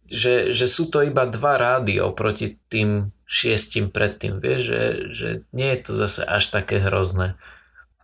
že, 0.06 0.50
že 0.50 0.66
sú 0.66 0.86
to 0.86 1.00
iba 1.00 1.24
dva 1.24 1.56
rády 1.56 1.98
oproti 1.98 2.58
tým 2.66 3.10
šiestim 3.24 3.88
predtým, 3.88 4.38
vieš, 4.38 4.60
že, 4.62 4.82
že 5.10 5.28
nie 5.50 5.72
je 5.72 5.80
to 5.80 5.92
zase 5.94 6.20
až 6.20 6.52
také 6.52 6.78
hrozné. 6.78 7.34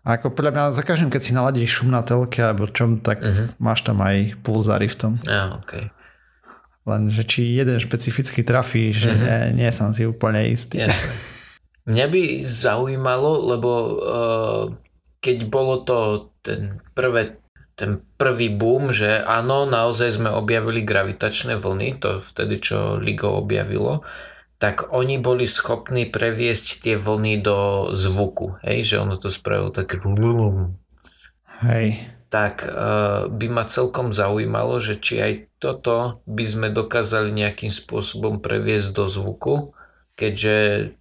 Ako 0.02 0.32
podľa 0.32 0.52
mňa 0.52 0.64
za 0.72 0.80
každým, 0.80 1.12
keď 1.12 1.20
si 1.20 1.32
naladíš 1.32 1.68
šum 1.74 1.92
na 1.92 2.00
telke 2.00 2.40
alebo 2.40 2.64
čom, 2.64 2.96
tak 2.96 3.20
Mhm. 3.20 3.60
máš 3.60 3.84
tam 3.84 4.00
aj 4.00 4.40
pulzári 4.40 4.88
v 4.88 4.96
tom. 4.96 5.12
Ja, 5.22 5.52
okay. 5.54 5.92
Len, 6.88 7.12
že 7.12 7.20
či 7.22 7.52
jeden 7.52 7.76
špecificky 7.76 8.40
trafí, 8.40 8.88
že 8.90 9.12
Mhm. 9.12 9.20
nie, 9.20 9.38
nie 9.60 9.70
som 9.70 9.92
si 9.92 10.08
úplne 10.08 10.48
istý. 10.48 10.80
Jasné. 10.80 11.12
Mňa 11.84 12.06
by 12.08 12.22
zaujímalo, 12.44 13.32
lebo 13.48 13.70
uh, 13.96 14.64
keď 15.20 15.38
bolo 15.44 15.84
to 15.84 15.96
ten 16.40 16.80
prvé 16.92 17.36
ten 17.78 18.02
prvý 18.18 18.50
boom, 18.50 18.90
že 18.90 19.22
áno, 19.22 19.62
naozaj 19.62 20.18
sme 20.18 20.34
objavili 20.34 20.82
gravitačné 20.82 21.54
vlny, 21.54 22.02
to 22.02 22.18
vtedy, 22.26 22.58
čo 22.58 22.98
LIGO 22.98 23.38
objavilo, 23.38 24.02
tak 24.58 24.90
oni 24.90 25.22
boli 25.22 25.46
schopní 25.46 26.10
previesť 26.10 26.82
tie 26.82 26.98
vlny 26.98 27.38
do 27.38 27.90
zvuku, 27.94 28.58
hej, 28.66 28.82
že 28.82 28.94
ono 28.98 29.14
to 29.14 29.30
spravilo 29.30 29.70
také 29.70 30.02
Hej. 31.62 32.10
tak 32.30 32.66
uh, 32.66 33.30
by 33.30 33.46
ma 33.46 33.64
celkom 33.70 34.10
zaujímalo, 34.10 34.82
že 34.82 34.98
či 34.98 35.22
aj 35.22 35.32
toto 35.62 36.22
by 36.26 36.44
sme 36.46 36.68
dokázali 36.74 37.30
nejakým 37.30 37.70
spôsobom 37.70 38.42
previesť 38.42 38.90
do 38.94 39.06
zvuku, 39.06 39.54
keďže 40.18 40.56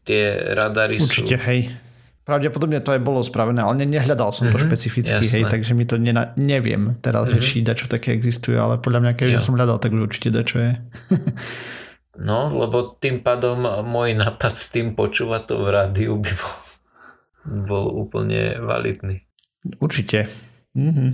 tie 0.06 0.54
radary 0.54 1.02
Určite, 1.02 1.42
sú... 1.42 1.46
hej. 1.50 1.87
Pravdepodobne 2.28 2.84
to 2.84 2.92
aj 2.92 3.00
bolo 3.00 3.24
spravené, 3.24 3.64
ale 3.64 3.80
ne, 3.80 3.88
nehľadal 3.88 4.36
som 4.36 4.52
to 4.52 4.60
mm-hmm, 4.60 4.68
špecificky, 4.68 5.24
jasné. 5.24 5.32
hej, 5.32 5.44
takže 5.48 5.72
mi 5.72 5.88
to 5.88 5.96
nena, 5.96 6.36
neviem 6.36 7.00
teraz, 7.00 7.32
mm-hmm. 7.32 7.40
že 7.40 7.48
či 7.48 7.64
dačo 7.64 7.88
také 7.88 8.12
existuje, 8.12 8.60
ale 8.60 8.84
podľa 8.84 9.00
mňa, 9.00 9.12
keď 9.16 9.40
som 9.40 9.56
hľadal, 9.56 9.80
tak 9.80 9.96
už 9.96 10.12
určite 10.12 10.36
dačo 10.36 10.60
je. 10.60 10.76
no, 12.28 12.52
lebo 12.52 13.00
tým 13.00 13.24
pádom 13.24 13.64
môj 13.88 14.12
nápad 14.20 14.60
s 14.60 14.76
tým 14.76 14.92
počúvať 14.92 15.42
to 15.48 15.56
v 15.56 15.68
rádiu 15.72 16.20
by 16.20 16.34
bol, 16.36 16.56
bol 17.64 17.86
úplne 17.96 18.60
validný. 18.60 19.24
Určite. 19.80 20.28
Mm-hmm. 20.76 21.10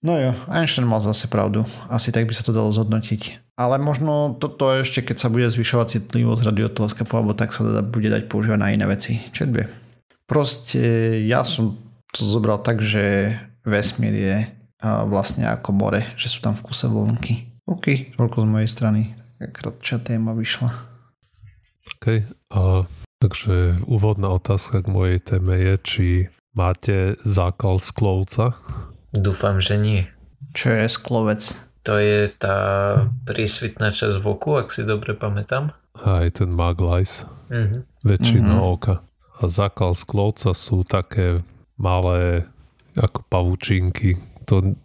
No 0.00 0.16
jo, 0.16 0.32
Einstein 0.48 0.88
mal 0.88 1.04
zase 1.04 1.28
pravdu. 1.28 1.68
Asi 1.92 2.08
tak 2.08 2.24
by 2.24 2.32
sa 2.32 2.40
to 2.40 2.56
dalo 2.56 2.72
zhodnotiť. 2.72 3.52
Ale 3.60 3.76
možno 3.76 4.32
toto 4.40 4.72
ešte, 4.72 5.04
keď 5.04 5.16
sa 5.16 5.28
bude 5.28 5.52
zvyšovať 5.52 6.00
citlivosť 6.00 6.40
radioteleskopu, 6.40 7.12
alebo 7.20 7.36
tak 7.36 7.52
sa 7.52 7.68
teda 7.68 7.84
bude 7.84 8.08
dať 8.08 8.32
používať 8.32 8.56
na 8.60 8.72
iné 8.72 8.88
veci. 8.88 9.20
Čo 9.28 9.44
je 9.44 9.85
Proste 10.26 10.82
ja 11.22 11.46
som 11.46 11.78
to 12.10 12.26
zobral 12.26 12.58
tak, 12.58 12.82
že 12.82 13.38
vesmír 13.62 14.14
je 14.14 14.38
vlastne 14.82 15.46
ako 15.46 15.70
more, 15.70 16.02
že 16.18 16.26
sú 16.26 16.42
tam 16.42 16.58
v 16.58 16.66
kuse 16.66 16.90
vlnky. 16.90 17.34
OK, 17.66 18.14
toľko 18.18 18.42
z 18.42 18.48
mojej 18.50 18.70
strany. 18.70 19.00
Krátčia 19.38 20.02
téma 20.02 20.34
vyšla. 20.34 20.70
OK, 21.86 22.26
a, 22.54 22.86
takže 23.22 23.78
úvodná 23.86 24.34
otázka 24.34 24.82
k 24.82 24.90
mojej 24.90 25.18
téme 25.22 25.54
je, 25.58 25.74
či 25.82 26.06
máte 26.54 27.14
zákal 27.22 27.78
sklovca? 27.78 28.58
Dúfam, 29.14 29.62
že 29.62 29.78
nie. 29.78 30.10
Čo 30.54 30.74
je 30.74 30.86
sklovec? 30.90 31.42
To 31.86 32.02
je 32.02 32.34
tá 32.34 32.58
prísvitná 33.22 33.94
časť 33.94 34.18
v 34.18 34.26
oku, 34.26 34.58
ak 34.58 34.74
si 34.74 34.82
dobre 34.82 35.14
pamätám. 35.14 35.70
Aj 36.02 36.26
ten 36.34 36.50
maglajs. 36.50 37.22
Mm-hmm. 37.46 37.80
Väčšina 38.02 38.58
mm-hmm. 38.58 38.74
oka 38.74 39.06
zákal 39.44 39.92
sklovca 39.92 40.56
sú 40.56 40.80
také 40.88 41.44
malé 41.76 42.48
ako 42.96 43.20
pavučinky. 43.28 44.16
To, 44.48 44.76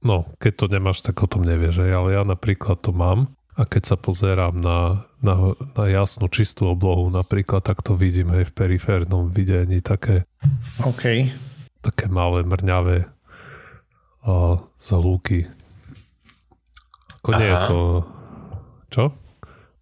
no, 0.00 0.24
keď 0.40 0.52
to 0.56 0.66
nemáš, 0.72 1.04
tak 1.04 1.20
o 1.20 1.28
tom 1.28 1.44
nevieš. 1.44 1.84
Ale 1.84 2.16
ja 2.16 2.24
napríklad 2.24 2.80
to 2.80 2.96
mám 2.96 3.28
a 3.52 3.68
keď 3.68 3.82
sa 3.84 3.96
pozerám 4.00 4.56
na, 4.64 5.04
na, 5.20 5.52
na 5.76 5.84
jasnú, 5.84 6.32
čistú 6.32 6.72
oblohu 6.72 7.12
napríklad, 7.12 7.60
tak 7.60 7.84
to 7.84 7.92
vidím 7.92 8.32
aj 8.32 8.48
v 8.48 8.56
periférnom 8.56 9.28
videní 9.28 9.84
také, 9.84 10.24
okay. 10.80 11.28
také 11.84 12.08
malé 12.08 12.48
mrňavé 12.48 13.04
a, 14.24 14.56
zhlúky. 14.80 15.44
Ako 17.20 17.30
nie 17.36 17.48
je 17.52 17.58
to... 17.68 17.78
Čo? 18.88 19.04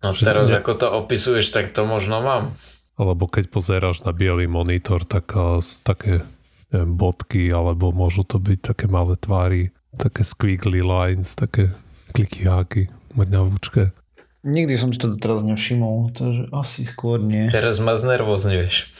No 0.00 0.16
teraz, 0.16 0.50
ako 0.50 0.72
to 0.74 0.86
opisuješ, 1.06 1.54
tak 1.54 1.70
to 1.70 1.86
možno 1.86 2.24
mám 2.24 2.58
alebo 3.00 3.24
keď 3.24 3.48
pozeráš 3.48 4.04
na 4.04 4.12
biely 4.12 4.44
monitor, 4.44 5.08
tak 5.08 5.32
také 5.80 6.20
neviem, 6.68 6.92
bodky, 7.00 7.48
alebo 7.48 7.96
môžu 7.96 8.28
to 8.28 8.36
byť 8.36 8.60
také 8.60 8.86
malé 8.92 9.16
tvary, 9.16 9.72
také 9.96 10.20
squiggly 10.20 10.84
lines, 10.84 11.32
také 11.32 11.72
klikyháky, 12.12 12.92
mrňavúčke. 13.16 13.96
Nikdy 14.44 14.74
som 14.76 14.92
si 14.92 15.00
to 15.00 15.16
teraz 15.16 15.44
nevšimol, 15.44 16.12
takže 16.12 16.48
asi 16.52 16.84
skôr 16.84 17.20
nie. 17.20 17.48
Teraz 17.52 17.80
ma 17.80 17.96
znervozňuješ. 17.96 18.92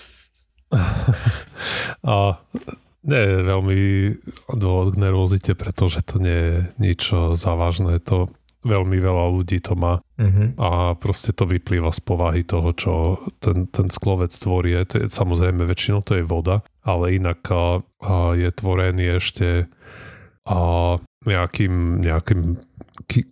A 2.04 2.40
nie 3.00 3.23
je 3.25 3.37
veľmi 3.40 3.80
dôvod 4.52 4.92
k 4.92 5.00
nervozite, 5.00 5.52
pretože 5.57 6.04
to 6.04 6.21
nie 6.21 6.37
je 6.37 6.57
nič 6.76 7.00
závažné. 7.37 7.97
To 8.12 8.28
veľmi 8.61 8.99
veľa 9.00 9.26
ľudí 9.33 9.64
to 9.64 9.73
má 9.73 10.00
uh-huh. 10.00 10.49
a 10.61 10.69
proste 11.00 11.33
to 11.33 11.49
vyplýva 11.49 11.88
z 11.97 12.00
povahy 12.05 12.43
toho, 12.45 12.71
čo 12.76 12.93
ten, 13.40 13.64
ten 13.73 13.88
sklovec 13.88 14.33
tvorí. 14.37 14.76
To 14.85 15.00
je, 15.00 15.09
samozrejme 15.09 15.64
väčšinou 15.64 16.05
to 16.05 16.21
je 16.21 16.25
voda, 16.25 16.61
ale 16.85 17.17
inak 17.17 17.40
a, 17.49 17.81
a 18.05 18.37
je 18.37 18.49
tvorený 18.52 19.17
ešte 19.17 19.64
a 20.45 20.61
nejakým, 21.25 22.05
nejakým 22.05 22.61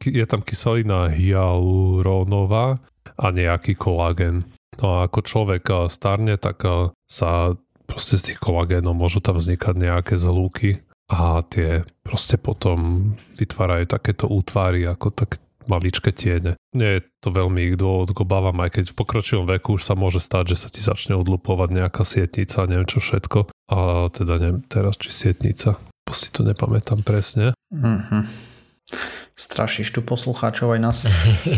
je 0.04 0.24
tam 0.28 0.40
kyselina 0.40 1.12
hyalurónová 1.12 2.80
a 3.16 3.26
nejaký 3.28 3.76
kolágen. 3.76 4.48
No 4.80 5.00
a 5.00 5.10
ako 5.10 5.20
človek 5.24 5.64
starne, 5.92 6.36
tak 6.40 6.62
sa 7.08 7.56
proste 7.88 8.20
z 8.20 8.32
tých 8.32 8.40
kolagénov 8.40 8.92
môžu 8.96 9.24
tam 9.24 9.40
vznikať 9.40 9.74
nejaké 9.76 10.14
zlúky 10.20 10.84
a 11.08 11.40
tie 11.48 11.88
proste 12.04 12.36
potom 12.36 13.12
vytvárajú 13.40 13.88
takéto 13.88 14.28
útvary 14.28 14.84
ako 14.84 15.08
tak 15.12 15.40
maličké 15.68 16.12
tiene. 16.16 16.56
Nie 16.72 16.98
je 16.98 17.00
to 17.20 17.28
veľmi 17.28 17.72
ich 17.72 17.76
dôvod 17.76 18.16
obávam, 18.16 18.56
aj 18.64 18.80
keď 18.80 18.84
v 18.92 18.98
pokročilom 18.98 19.46
veku 19.46 19.76
už 19.76 19.84
sa 19.84 19.92
môže 19.92 20.18
stať, 20.18 20.56
že 20.56 20.60
sa 20.64 20.68
ti 20.72 20.80
začne 20.80 21.14
odlupovať 21.20 21.68
nejaká 21.76 22.02
sietnica, 22.08 22.64
neviem 22.64 22.88
čo 22.88 23.04
všetko. 23.04 23.52
A 23.68 24.08
teda 24.08 24.40
neviem 24.40 24.64
teraz, 24.64 24.96
či 24.96 25.12
sietnica. 25.12 25.76
Si 26.08 26.32
to 26.32 26.40
nepamätám 26.40 27.04
presne. 27.04 27.52
Mm-hmm. 27.68 28.22
Strašíš 29.36 29.92
tu 29.92 30.00
poslucháčov 30.00 30.72
aj 30.72 30.80
nás. 30.80 30.98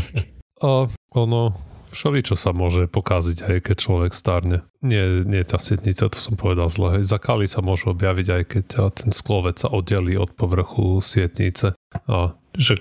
a 0.67 0.91
ono, 1.15 1.43
všeličo 1.91 2.39
sa 2.39 2.55
môže 2.55 2.87
pokaziť, 2.87 3.39
hej, 3.51 3.59
keď 3.61 3.77
človek 3.77 4.13
starne. 4.15 4.63
Nie, 4.81 5.27
nie 5.27 5.43
tá 5.43 5.59
sitnica, 5.59 6.09
to 6.09 6.19
som 6.19 6.39
povedal 6.39 6.71
zle. 6.71 6.99
Hej. 6.99 7.13
Sa 7.51 7.61
môžu 7.61 7.93
objaviť 7.93 8.27
aj 8.31 8.43
keď 8.47 8.67
ten 8.95 9.11
sklovec 9.11 9.59
sa 9.59 9.69
oddelí 9.69 10.15
od 10.15 10.31
povrchu 10.33 11.03
sietnice. 11.03 11.75
A, 12.07 12.33
že, 12.55 12.79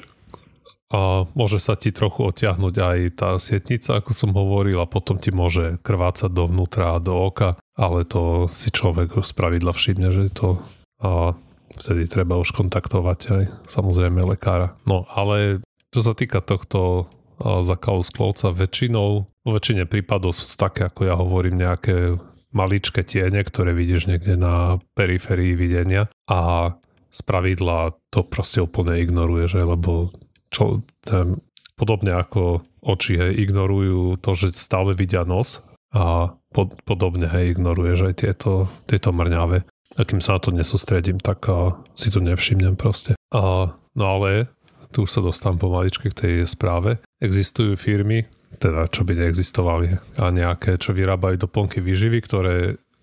a 0.93 1.25
môže 1.33 1.57
sa 1.57 1.73
ti 1.73 1.89
trochu 1.89 2.29
odtiahnuť 2.29 2.75
aj 2.77 2.97
tá 3.17 3.29
sietnica, 3.41 3.97
ako 3.97 4.11
som 4.13 4.31
hovoril, 4.31 4.77
a 4.79 4.87
potom 4.87 5.17
ti 5.17 5.33
môže 5.33 5.81
krvácať 5.81 6.29
dovnútra 6.29 6.95
a 6.95 7.03
do 7.03 7.17
oka, 7.17 7.57
ale 7.73 8.05
to 8.05 8.45
si 8.45 8.69
človek 8.69 9.19
z 9.25 9.31
pravidla 9.33 9.73
všimne, 9.73 10.09
že 10.13 10.29
to 10.31 10.61
a 10.99 11.31
vtedy 11.79 12.11
treba 12.11 12.35
už 12.35 12.51
kontaktovať 12.51 13.19
aj 13.31 13.43
samozrejme 13.63 14.19
lekára. 14.27 14.75
No 14.83 15.07
ale 15.07 15.63
čo 15.95 16.03
sa 16.03 16.11
týka 16.11 16.43
tohto 16.43 17.07
za 17.39 17.75
sklovca 17.79 18.51
väčšinou, 18.51 19.09
vo 19.25 19.51
väčšine 19.55 19.87
prípadov 19.87 20.35
sú 20.35 20.53
to 20.53 20.55
také, 20.59 20.87
ako 20.87 21.01
ja 21.07 21.15
hovorím, 21.15 21.63
nejaké 21.63 22.19
maličké 22.51 23.05
tiene, 23.05 23.41
ktoré 23.45 23.71
vidíš 23.71 24.09
niekde 24.09 24.35
na 24.35 24.81
periférii 24.97 25.53
videnia 25.53 26.09
a 26.25 26.73
z 27.09 27.19
pravidla 27.25 27.97
to 28.13 28.25
proste 28.25 28.61
úplne 28.61 28.97
ignoruje, 29.01 29.49
že 29.49 29.61
lebo 29.65 30.13
čo, 30.49 30.81
ten, 31.05 31.41
podobne 31.77 32.17
ako 32.17 32.65
oči 32.81 33.17
hej, 33.17 33.31
ignorujú 33.37 34.17
to, 34.21 34.33
že 34.33 34.57
stále 34.57 34.93
vidia 34.97 35.25
nos 35.25 35.61
a 35.93 36.33
pod, 36.53 36.77
podobne 36.85 37.29
hej, 37.29 37.57
ignoruje, 37.57 37.97
že 37.97 38.05
aj 38.13 38.15
tieto, 38.17 38.53
tieto 38.85 39.09
mrňave. 39.13 39.65
A 39.97 40.01
kým 40.05 40.21
sa 40.21 40.37
na 40.37 40.41
to 40.41 40.49
nesústredím, 40.53 41.17
tak 41.17 41.49
a, 41.49 41.81
si 41.97 42.13
to 42.13 42.21
nevšimnem 42.21 42.77
proste. 42.77 43.17
A, 43.33 43.73
no 43.73 44.05
ale 44.05 44.53
tu 44.89 45.05
už 45.05 45.11
sa 45.11 45.21
dostávam 45.21 45.61
pomaličke 45.61 46.09
k 46.09 46.19
tej 46.19 46.33
správe. 46.49 46.97
Existujú 47.21 47.77
firmy, 47.77 48.25
teda 48.57 48.89
čo 48.89 49.05
by 49.05 49.13
neexistovali, 49.13 49.87
a 50.17 50.25
nejaké, 50.33 50.81
čo 50.81 50.97
vyrábajú 50.97 51.45
doplnky 51.45 51.79
výživy, 51.79 52.19
ktoré 52.25 52.55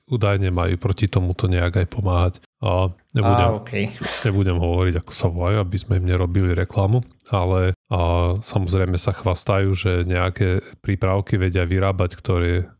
údajne 0.06 0.54
majú 0.54 0.78
proti 0.78 1.10
tomuto 1.10 1.50
nejak 1.50 1.82
aj 1.82 1.86
pomáhať. 1.90 2.34
A 2.62 2.90
nebudem, 3.12 3.50
a, 3.50 3.58
okay. 3.58 3.84
nebudem 4.26 4.58
hovoriť, 4.58 4.94
ako 5.02 5.12
sa 5.12 5.26
volajú, 5.26 5.56
aby 5.60 5.76
sme 5.76 5.98
im 5.98 6.06
nerobili 6.06 6.54
reklamu, 6.54 7.02
ale 7.30 7.74
a 7.90 8.34
samozrejme 8.38 8.96
sa 8.98 9.14
chvastajú, 9.14 9.74
že 9.74 10.06
nejaké 10.06 10.62
prípravky 10.82 11.38
vedia 11.38 11.66
vyrábať, 11.66 12.10
ktoré, 12.18 12.70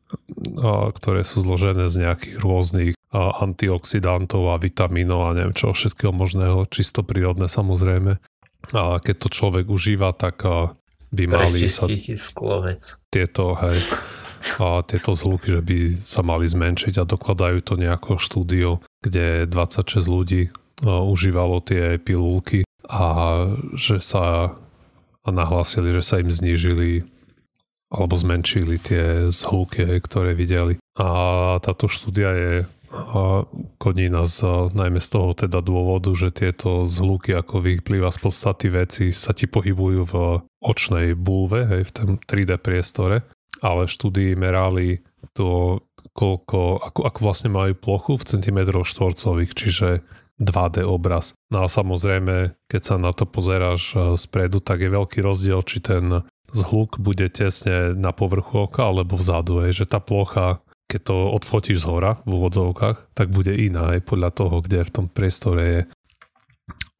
a, 0.62 0.90
ktoré 0.94 1.26
sú 1.26 1.42
zložené 1.42 1.90
z 1.90 2.06
nejakých 2.06 2.36
rôznych 2.38 2.92
a, 3.10 3.42
antioxidantov 3.42 4.54
a 4.54 4.56
vitamínov 4.62 5.26
a 5.26 5.34
neviem 5.34 5.54
čo, 5.54 5.74
všetkého 5.74 6.14
možného, 6.14 6.66
čisto 6.70 7.02
prírodné 7.02 7.50
samozrejme 7.50 8.22
a 8.74 8.98
keď 8.98 9.16
to 9.20 9.28
človek 9.30 9.66
užíva, 9.70 10.10
tak 10.16 10.42
by 11.12 11.24
mali 11.30 11.68
sa 11.70 11.86
sklovec. 12.18 12.98
tieto, 13.12 13.54
hej, 13.62 13.78
a 14.62 14.82
tieto 14.86 15.14
zvuky, 15.14 15.58
že 15.58 15.62
by 15.62 15.76
sa 15.98 16.22
mali 16.22 16.46
zmenšiť 16.46 17.02
a 17.02 17.08
dokladajú 17.08 17.58
to 17.62 17.74
nejako 17.78 18.18
štúdio, 18.18 18.82
kde 19.02 19.46
26 19.50 20.06
ľudí 20.06 20.42
užívalo 20.82 21.62
tie 21.64 21.98
pilulky 21.98 22.62
a 22.86 23.06
že 23.74 23.98
sa 23.98 24.54
a 25.26 25.30
nahlásili, 25.34 25.90
že 25.90 26.06
sa 26.06 26.22
im 26.22 26.30
znížili 26.30 27.02
alebo 27.90 28.14
zmenšili 28.14 28.78
tie 28.78 29.26
zhluky, 29.30 29.82
ktoré 29.98 30.38
videli. 30.38 30.78
A 30.98 31.58
táto 31.58 31.90
štúdia 31.90 32.30
je 32.34 32.52
a 32.92 33.44
koní 33.78 34.08
nás 34.08 34.42
najmä 34.72 35.00
z 35.02 35.08
toho 35.08 35.30
teda 35.34 35.60
dôvodu, 35.60 36.14
že 36.14 36.34
tieto 36.34 36.86
zhluky 36.86 37.34
ako 37.34 37.62
vyplýva 37.62 38.10
z 38.14 38.18
podstaty 38.22 38.66
veci 38.70 39.04
sa 39.10 39.34
ti 39.34 39.50
pohybujú 39.50 40.00
v 40.06 40.14
očnej 40.62 41.18
bulve, 41.18 41.66
hej, 41.66 41.82
v 41.88 41.94
tom 41.94 42.08
3D 42.18 42.58
priestore, 42.62 43.26
ale 43.62 43.86
v 43.86 43.94
štúdii 43.94 44.32
merali 44.38 45.00
to, 45.34 45.80
koľko, 46.16 46.80
ako, 46.80 47.00
ako 47.06 47.18
vlastne 47.20 47.50
majú 47.52 47.72
plochu 47.76 48.12
v 48.16 48.26
centimetroch 48.36 48.88
štvorcových, 48.88 49.52
čiže 49.52 49.88
2D 50.36 50.84
obraz. 50.84 51.32
No 51.48 51.64
a 51.64 51.68
samozrejme, 51.68 52.56
keď 52.68 52.82
sa 52.82 52.96
na 53.00 53.16
to 53.16 53.24
pozeráš 53.24 54.16
spredu, 54.20 54.60
tak 54.60 54.84
je 54.84 54.92
veľký 54.92 55.24
rozdiel, 55.24 55.64
či 55.64 55.80
ten 55.80 56.24
zhluk 56.52 57.00
bude 57.00 57.26
tesne 57.32 57.96
na 57.96 58.12
povrchu 58.12 58.68
oka 58.68 58.88
alebo 58.88 59.16
vzadu, 59.16 59.66
hej, 59.66 59.82
že 59.82 59.86
tá 59.88 59.98
plocha 59.98 60.60
keď 60.86 61.00
to 61.02 61.16
odfotíš 61.34 61.82
z 61.82 61.88
hora 61.90 62.22
v 62.22 62.38
úvodzovkách, 62.38 63.14
tak 63.14 63.34
bude 63.34 63.52
iná 63.54 63.98
aj 63.98 64.06
podľa 64.06 64.30
toho, 64.34 64.56
kde 64.62 64.86
v 64.86 64.94
tom 64.94 65.06
priestore 65.10 65.62
je. 65.62 65.80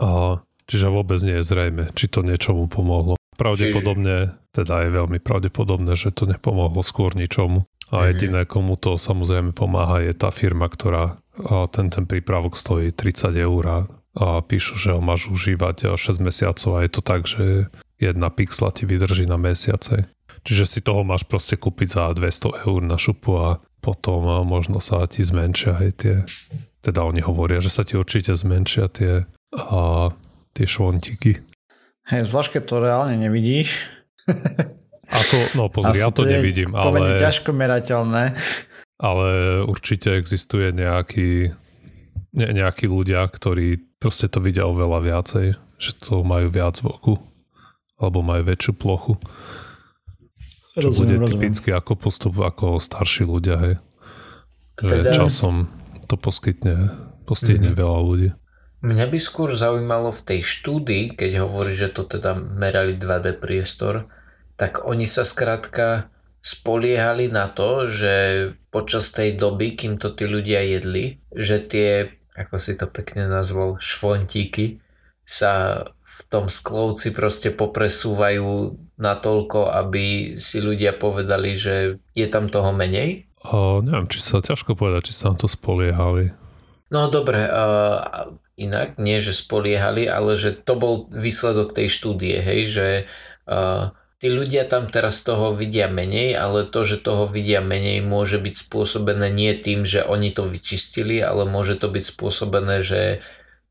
A, 0.02 0.43
čiže 0.66 0.90
vôbec 0.90 1.23
nie 1.23 1.38
je 1.40 1.47
zrejme, 1.47 1.95
či 1.95 2.11
to 2.11 2.26
niečomu 2.26 2.66
pomohlo. 2.66 3.14
Pravdepodobne, 3.38 4.35
teda 4.50 4.87
je 4.87 4.90
veľmi 4.90 5.19
pravdepodobné, 5.23 5.95
že 5.95 6.11
to 6.11 6.26
nepomohlo 6.26 6.83
skôr 6.83 7.14
ničomu. 7.14 7.64
A 7.95 8.02
mhm. 8.02 8.07
jediné, 8.11 8.40
komu 8.43 8.75
to 8.75 8.99
samozrejme 8.99 9.55
pomáha, 9.55 10.02
je 10.02 10.12
tá 10.12 10.35
firma, 10.35 10.66
ktorá 10.66 11.23
a 11.37 11.69
ten, 11.69 11.93
ten 11.93 12.09
prípravok 12.09 12.57
stojí 12.57 12.97
30 12.97 13.37
eur 13.37 13.62
a, 13.69 13.78
a 14.16 14.40
píšu, 14.40 14.81
že 14.81 14.97
ho 14.97 15.05
máš 15.05 15.28
užívať 15.28 16.00
6 16.00 16.25
mesiacov 16.25 16.81
a 16.81 16.83
je 16.85 16.90
to 16.90 17.00
tak, 17.05 17.28
že 17.28 17.69
jedna 18.00 18.33
pixla 18.33 18.73
ti 18.73 18.88
vydrží 18.88 19.28
na 19.28 19.37
mesiace. 19.37 20.09
Čiže 20.47 20.64
si 20.64 20.78
toho 20.81 21.05
máš 21.05 21.26
proste 21.28 21.59
kúpiť 21.61 21.88
za 21.93 22.02
200 22.14 22.64
eur 22.64 22.81
na 22.81 22.97
šupu 22.97 23.37
a 23.37 23.61
potom 23.87 24.26
možno 24.43 24.83
sa 24.83 25.07
ti 25.07 25.23
zmenšia 25.23 25.78
aj 25.78 25.90
tie, 26.02 26.14
teda 26.83 27.07
oni 27.07 27.23
hovoria, 27.23 27.62
že 27.62 27.71
sa 27.71 27.87
ti 27.87 27.95
určite 27.95 28.35
zmenšia 28.35 28.90
tie, 28.90 29.31
a, 29.55 30.11
tie 30.50 30.66
švontiky. 30.66 31.38
Hej, 32.11 32.26
zvlášť 32.26 32.59
keď 32.59 32.62
to 32.66 32.76
reálne 32.83 33.14
nevidíš. 33.14 33.87
Ako, 35.07 35.37
no 35.55 35.71
pozri, 35.71 36.02
Asi 36.02 36.02
ja 36.02 36.11
to, 36.11 36.26
to 36.26 36.35
nevidím, 36.35 36.75
ale... 36.75 37.23
ťažko 37.23 37.55
merateľné. 37.55 38.35
Ale 38.99 39.28
určite 39.62 40.19
existuje 40.19 40.75
nejaký, 40.75 41.55
ne, 42.35 42.47
nejakí 42.50 42.90
ľudia, 42.90 43.23
ktorí 43.31 43.78
proste 44.02 44.26
to 44.26 44.43
vidia 44.43 44.66
oveľa 44.66 44.99
viacej, 44.99 45.47
že 45.78 45.90
to 46.02 46.26
majú 46.26 46.50
viac 46.50 46.83
v 46.83 46.90
oku, 46.90 47.14
alebo 48.02 48.19
majú 48.26 48.50
väčšiu 48.50 48.73
plochu. 48.75 49.14
Čo 50.76 50.92
rozumiem, 50.92 51.25
bude 51.25 51.25
rozumiem. 51.25 51.33
typicky 51.40 51.68
ako 51.73 51.92
postup 51.97 52.37
ako 52.37 52.76
starší 52.76 53.25
ľudia, 53.25 53.56
hej. 53.56 53.75
Že 54.76 54.97
teda... 55.00 55.11
časom 55.16 55.73
to 56.04 56.21
poskytne, 56.21 56.92
postihne 57.25 57.73
mm. 57.73 57.76
veľa 57.80 58.00
ľudí. 58.04 58.30
Mňa 58.85 59.09
by 59.09 59.18
skôr 59.18 59.56
zaujímalo 59.56 60.12
v 60.12 60.23
tej 60.23 60.40
štúdii, 60.45 61.16
keď 61.16 61.49
hovorí, 61.49 61.73
že 61.73 61.88
to 61.90 62.04
teda 62.04 62.37
merali 62.37 62.95
2D 62.95 63.40
priestor, 63.40 64.06
tak 64.61 64.85
oni 64.85 65.09
sa 65.09 65.25
skrátka 65.25 66.12
spoliehali 66.45 67.33
na 67.33 67.50
to, 67.50 67.90
že 67.90 68.14
počas 68.68 69.11
tej 69.11 69.35
doby, 69.35 69.75
kým 69.75 69.97
to 69.97 70.12
tí 70.12 70.28
ľudia 70.28 70.62
jedli, 70.62 71.18
že 71.35 71.59
tie, 71.59 72.21
ako 72.37 72.54
si 72.61 72.76
to 72.76 72.87
pekne 72.87 73.26
nazval, 73.26 73.80
švontíky 73.80 74.85
sa 75.26 75.85
v 76.06 76.18
tom 76.33 76.47
sklovci 76.49 77.12
proste 77.12 77.52
popresúvajú 77.52 78.78
natoľko, 78.97 79.68
aby 79.68 80.38
si 80.40 80.64
ľudia 80.64 80.97
povedali, 80.97 81.59
že 81.59 82.00
je 82.16 82.26
tam 82.30 82.49
toho 82.49 82.73
menej? 82.73 83.28
O, 83.45 83.85
neviem, 83.85 84.09
či 84.09 84.25
sa 84.25 84.40
ťažko 84.40 84.78
povedať, 84.78 85.12
či 85.12 85.14
sa 85.18 85.35
na 85.35 85.37
to 85.37 85.50
spoliehali. 85.50 86.33
No 86.88 87.11
dobre, 87.11 87.45
uh, 87.45 88.33
inak, 88.56 88.97
nie 88.97 89.18
že 89.21 89.37
spoliehali, 89.37 90.09
ale 90.09 90.38
že 90.38 90.54
to 90.54 90.78
bol 90.78 90.95
výsledok 91.12 91.75
tej 91.76 91.90
štúdie, 91.92 92.40
hej, 92.40 92.61
že 92.71 92.88
uh, 93.50 93.92
tí 94.16 94.33
ľudia 94.33 94.64
tam 94.64 94.88
teraz 94.88 95.21
toho 95.21 95.52
vidia 95.52 95.90
menej, 95.92 96.38
ale 96.38 96.64
to, 96.64 96.87
že 96.88 97.04
toho 97.04 97.28
vidia 97.28 97.61
menej, 97.61 98.00
môže 98.00 98.40
byť 98.40 98.54
spôsobené 98.66 99.28
nie 99.28 99.52
tým, 99.59 99.85
že 99.85 100.00
oni 100.06 100.33
to 100.33 100.49
vyčistili, 100.49 101.21
ale 101.21 101.45
môže 101.45 101.76
to 101.76 101.92
byť 101.92 102.04
spôsobené, 102.16 102.80
že 102.80 103.21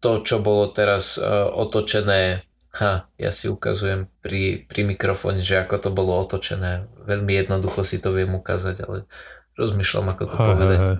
to, 0.05 0.21
čo 0.21 0.37
bolo 0.37 0.69
teraz 0.69 1.17
uh, 1.17 1.49
otočené, 1.49 2.45
ha, 2.77 3.09
ja 3.17 3.31
si 3.33 3.49
ukazujem 3.49 4.05
pri, 4.21 4.69
pri 4.69 4.85
mikrofóne, 4.85 5.41
že 5.41 5.57
ako 5.65 5.81
to 5.81 5.89
bolo 5.89 6.13
otočené. 6.21 6.85
Veľmi 7.01 7.33
jednoducho 7.41 7.81
si 7.81 7.97
to 7.97 8.13
viem 8.13 8.29
ukázať, 8.37 8.85
ale 8.85 9.09
rozmýšľam, 9.57 10.13
ako 10.13 10.23
to 10.29 10.35
povedať. 10.37 10.77
Hej, 10.77 10.85
hej. 10.85 10.97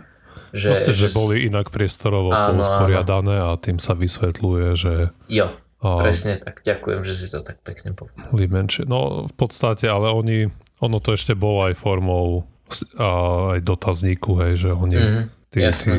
Že, 0.56 0.68
Proste, 0.72 0.94
že, 0.96 1.08
že 1.08 1.08
boli 1.14 1.36
inak 1.46 1.68
priestorovo 1.70 2.32
áno, 2.32 2.64
usporiadané 2.64 3.44
a 3.44 3.60
tým 3.60 3.78
sa 3.78 3.92
vysvetľuje, 3.92 4.68
že 4.74 4.94
jo, 5.28 5.48
a 5.86 6.02
Presne 6.02 6.42
tak, 6.42 6.66
ďakujem, 6.66 7.06
že 7.06 7.14
si 7.14 7.28
to 7.30 7.46
tak 7.46 7.62
pekne 7.62 7.94
povedal. 7.94 8.26
Menšie. 8.34 8.90
No 8.90 9.30
v 9.30 9.36
podstate, 9.38 9.86
ale 9.86 10.10
oni, 10.10 10.50
ono 10.82 10.98
to 10.98 11.14
ešte 11.14 11.38
bolo 11.38 11.70
aj 11.70 11.78
formou 11.78 12.50
a, 12.98 13.54
aj 13.54 13.60
dotazníku, 13.62 14.34
hej, 14.42 14.66
že 14.66 14.70
oni, 14.74 14.98
mm-hmm, 14.98 15.26
tí, 15.54 15.60
tí 15.62 15.96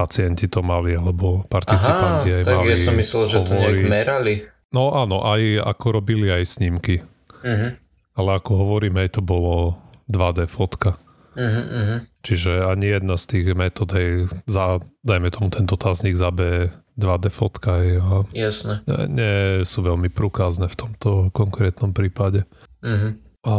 pacienti 0.00 0.48
to 0.48 0.64
mali, 0.64 0.96
alebo 0.96 1.44
participanti 1.52 2.32
Aha, 2.32 2.38
aj 2.40 2.44
tak 2.48 2.56
mali 2.56 2.72
ja 2.72 2.78
som 2.80 2.96
myslel, 2.96 3.22
že 3.28 3.38
to 3.44 3.52
nejak 3.52 3.84
merali. 3.84 4.34
No 4.72 4.96
áno, 4.96 5.20
aj 5.20 5.60
ako 5.76 5.86
robili 6.00 6.32
aj 6.32 6.56
snímky. 6.56 7.04
Mm-hmm. 7.44 7.70
Ale 8.16 8.30
ako 8.40 8.50
hovoríme, 8.56 9.04
to 9.12 9.20
bolo 9.20 9.76
2D 10.08 10.48
fotka. 10.48 10.96
Uh-huh, 11.30 12.02
Čiže 12.26 12.66
ani 12.66 12.90
jedna 12.90 13.14
z 13.14 13.24
tých 13.30 13.46
metód, 13.54 13.94
hej, 13.94 14.26
za, 14.50 14.82
dajme 15.06 15.30
tomu 15.30 15.48
ten 15.54 15.62
dotazník 15.62 16.18
za 16.18 16.34
B 16.34 16.68
2D 16.98 17.30
fotka 17.30 17.80
je, 17.80 18.02
a 18.02 18.26
Jasne. 18.34 18.82
Nie, 18.84 18.98
nie 19.06 19.36
sú 19.62 19.86
veľmi 19.86 20.10
prukázne 20.10 20.66
v 20.66 20.76
tomto 20.76 21.30
konkrétnom 21.30 21.94
prípade. 21.94 22.44
Uh-huh. 22.82 23.14
A, 23.46 23.54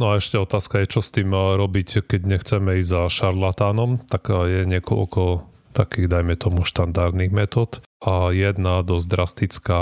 no 0.00 0.14
a 0.14 0.18
ešte 0.18 0.38
otázka 0.38 0.82
je, 0.82 0.92
čo 0.92 1.00
s 1.02 1.14
tým 1.14 1.30
robiť, 1.32 2.06
keď 2.06 2.20
nechceme 2.26 2.80
ísť 2.80 2.90
za 2.90 3.02
šarlatánom, 3.10 4.02
tak 4.06 4.30
je 4.30 4.66
niekoľko 4.66 5.54
takých, 5.74 6.06
dajme 6.06 6.38
tomu, 6.38 6.62
štandardných 6.62 7.34
metód. 7.34 7.82
A 8.04 8.30
jedna 8.30 8.86
dosť 8.86 9.06
drastická, 9.10 9.80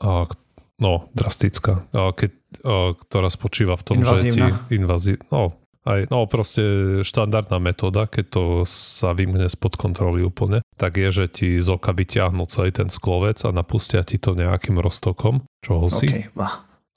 a, 0.00 0.10
no, 0.80 0.92
drastická, 1.12 1.84
a 1.92 2.16
keď, 2.16 2.32
a, 2.64 2.96
ktorá 2.96 3.28
spočíva 3.28 3.76
v 3.76 3.84
tom, 3.84 3.96
Invazívna. 4.00 4.32
že 4.32 4.56
ti 4.70 4.80
invazí, 4.80 5.12
no, 5.28 5.60
aj, 5.84 6.12
no 6.12 6.28
proste 6.28 6.62
štandardná 7.04 7.56
metóda, 7.56 8.04
keď 8.04 8.24
to 8.28 8.44
sa 8.68 9.16
vymne 9.16 9.48
spod 9.48 9.80
kontroly 9.80 10.20
úplne, 10.20 10.60
tak 10.76 11.00
je, 11.00 11.08
že 11.08 11.24
ti 11.28 11.48
z 11.56 11.68
oka 11.72 11.96
vyťahnú 11.96 12.44
celý 12.48 12.72
ten 12.72 12.92
sklovec 12.92 13.40
a 13.44 13.50
napustia 13.52 14.04
ti 14.04 14.20
to 14.20 14.36
nejakým 14.36 14.76
roztokom, 14.76 15.44
čo 15.64 15.88
si. 15.88 16.08
Okay. 16.08 16.28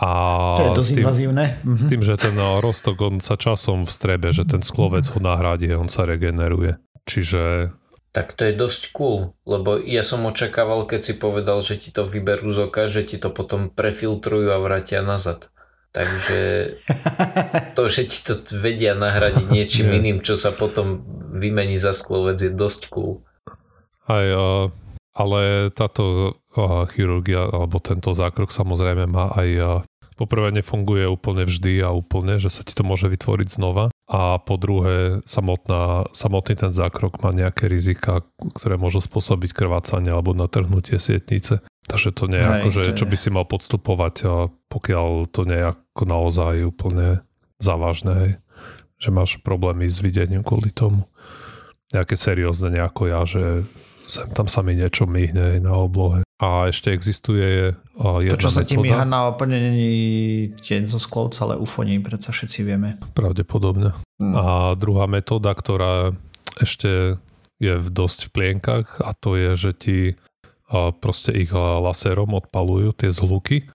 A 0.04 0.12
to 0.60 0.64
je 0.68 0.72
dosť 0.76 0.90
s 0.90 0.92
tým, 0.92 1.04
invazívne. 1.08 1.46
Mhm. 1.64 1.80
S 1.80 1.86
tým, 1.88 2.02
že 2.04 2.14
ten 2.20 2.36
roztok, 2.36 2.96
on 3.00 3.16
sa 3.24 3.40
časom 3.40 3.88
vstrebe, 3.88 4.36
že 4.36 4.44
ten 4.44 4.60
sklovec 4.60 5.08
ho 5.16 5.20
nahradí, 5.24 5.72
on 5.72 5.88
sa 5.88 6.04
regeneruje. 6.04 6.76
Čiže... 7.08 7.72
Tak 8.14 8.38
to 8.38 8.46
je 8.46 8.54
dosť 8.54 8.94
cool, 8.94 9.34
lebo 9.48 9.82
ja 9.82 10.06
som 10.06 10.22
očakával, 10.28 10.86
keď 10.86 11.02
si 11.02 11.14
povedal, 11.18 11.64
že 11.66 11.82
ti 11.82 11.90
to 11.90 12.06
vyberú 12.06 12.54
z 12.54 12.70
oka, 12.70 12.86
že 12.86 13.02
ti 13.08 13.18
to 13.18 13.34
potom 13.34 13.74
prefiltrujú 13.74 14.54
a 14.54 14.62
vrátia 14.62 15.02
nazad. 15.02 15.50
Takže 15.96 16.74
to, 17.78 17.84
že 17.90 18.02
ti 18.06 18.20
to 18.22 18.34
vedia 18.54 18.94
nahradiť 18.94 19.46
niečím 19.50 19.88
iným, 19.98 20.22
čo 20.22 20.38
sa 20.38 20.54
potom 20.54 21.02
vymení 21.34 21.82
za 21.82 21.96
sklovec, 21.96 22.38
je 22.38 22.54
dosť 22.54 22.92
cool. 22.94 23.26
Aj, 24.06 24.28
ale 25.14 25.42
táto 25.74 26.38
chirurgia, 26.94 27.50
alebo 27.50 27.82
tento 27.82 28.14
zákrok 28.14 28.54
samozrejme 28.54 29.10
má 29.10 29.34
aj 29.34 29.50
poprvé 30.16 30.54
nefunguje 30.54 31.06
úplne 31.10 31.46
vždy 31.46 31.84
a 31.84 31.94
úplne, 31.94 32.38
že 32.38 32.50
sa 32.54 32.62
ti 32.62 32.74
to 32.78 32.86
môže 32.86 33.10
vytvoriť 33.10 33.50
znova 33.50 33.94
a 34.08 34.38
po 34.38 34.60
druhé 34.60 35.24
samotná, 35.24 36.12
samotný 36.12 36.54
ten 36.60 36.72
zákrok 36.76 37.24
má 37.24 37.32
nejaké 37.32 37.72
rizika, 37.72 38.22
ktoré 38.54 38.76
môžu 38.76 39.00
spôsobiť 39.00 39.56
krvácanie 39.56 40.12
alebo 40.12 40.36
natrhnutie 40.36 41.00
sietnice. 41.00 41.64
Takže 41.84 42.16
to 42.16 42.32
nie 42.32 42.40
je 42.40 42.48
ako, 42.48 42.68
že 42.72 42.84
čo 42.96 43.06
by 43.08 43.16
si 43.20 43.30
mal 43.32 43.44
podstupovať, 43.44 44.16
pokiaľ 44.72 45.28
to 45.32 45.44
nie 45.44 45.60
je 45.60 45.68
ako 45.72 46.04
naozaj 46.08 46.54
úplne 46.64 47.24
závažné, 47.60 48.40
že 49.00 49.10
máš 49.12 49.40
problémy 49.44 49.88
s 49.92 50.00
videním 50.00 50.48
kvôli 50.48 50.72
tomu. 50.72 51.12
Nejaké 51.92 52.16
seriózne 52.16 52.72
nejako 52.80 53.04
ja, 53.12 53.22
že 53.28 53.68
sem 54.08 54.28
tam 54.32 54.48
sa 54.52 54.64
mi 54.64 54.76
niečo 54.76 55.08
myhne 55.08 55.60
na 55.60 55.76
oblohe. 55.76 56.23
A 56.42 56.68
ešte 56.68 56.90
existuje 56.90 57.78
jedna 57.98 58.34
To, 58.34 58.42
čo 58.42 58.52
sa 58.52 58.66
ti 58.66 58.76
myha 58.76 59.06
na 59.06 59.30
úplne 59.30 59.60
není 59.60 59.94
deň 60.66 60.90
zo 60.90 60.98
sklovca, 60.98 61.46
ale 61.46 61.62
ufoní, 61.62 62.02
predsa 62.02 62.34
všetci 62.34 62.60
vieme. 62.66 62.98
Pravdepodobne. 63.14 63.94
Hmm. 64.18 64.34
A 64.34 64.46
druhá 64.74 65.06
metóda, 65.06 65.54
ktorá 65.54 66.12
ešte 66.60 67.22
je 67.62 67.74
v 67.80 67.88
dosť 67.88 68.28
v 68.28 68.30
plienkach 68.34 69.00
a 69.00 69.16
to 69.16 69.40
je, 69.40 69.52
že 69.56 69.72
ti 69.78 69.98
proste 71.00 71.32
ich 71.38 71.54
laserom 71.54 72.34
odpalujú 72.34 72.98
tie 72.98 73.14
zhluky, 73.14 73.70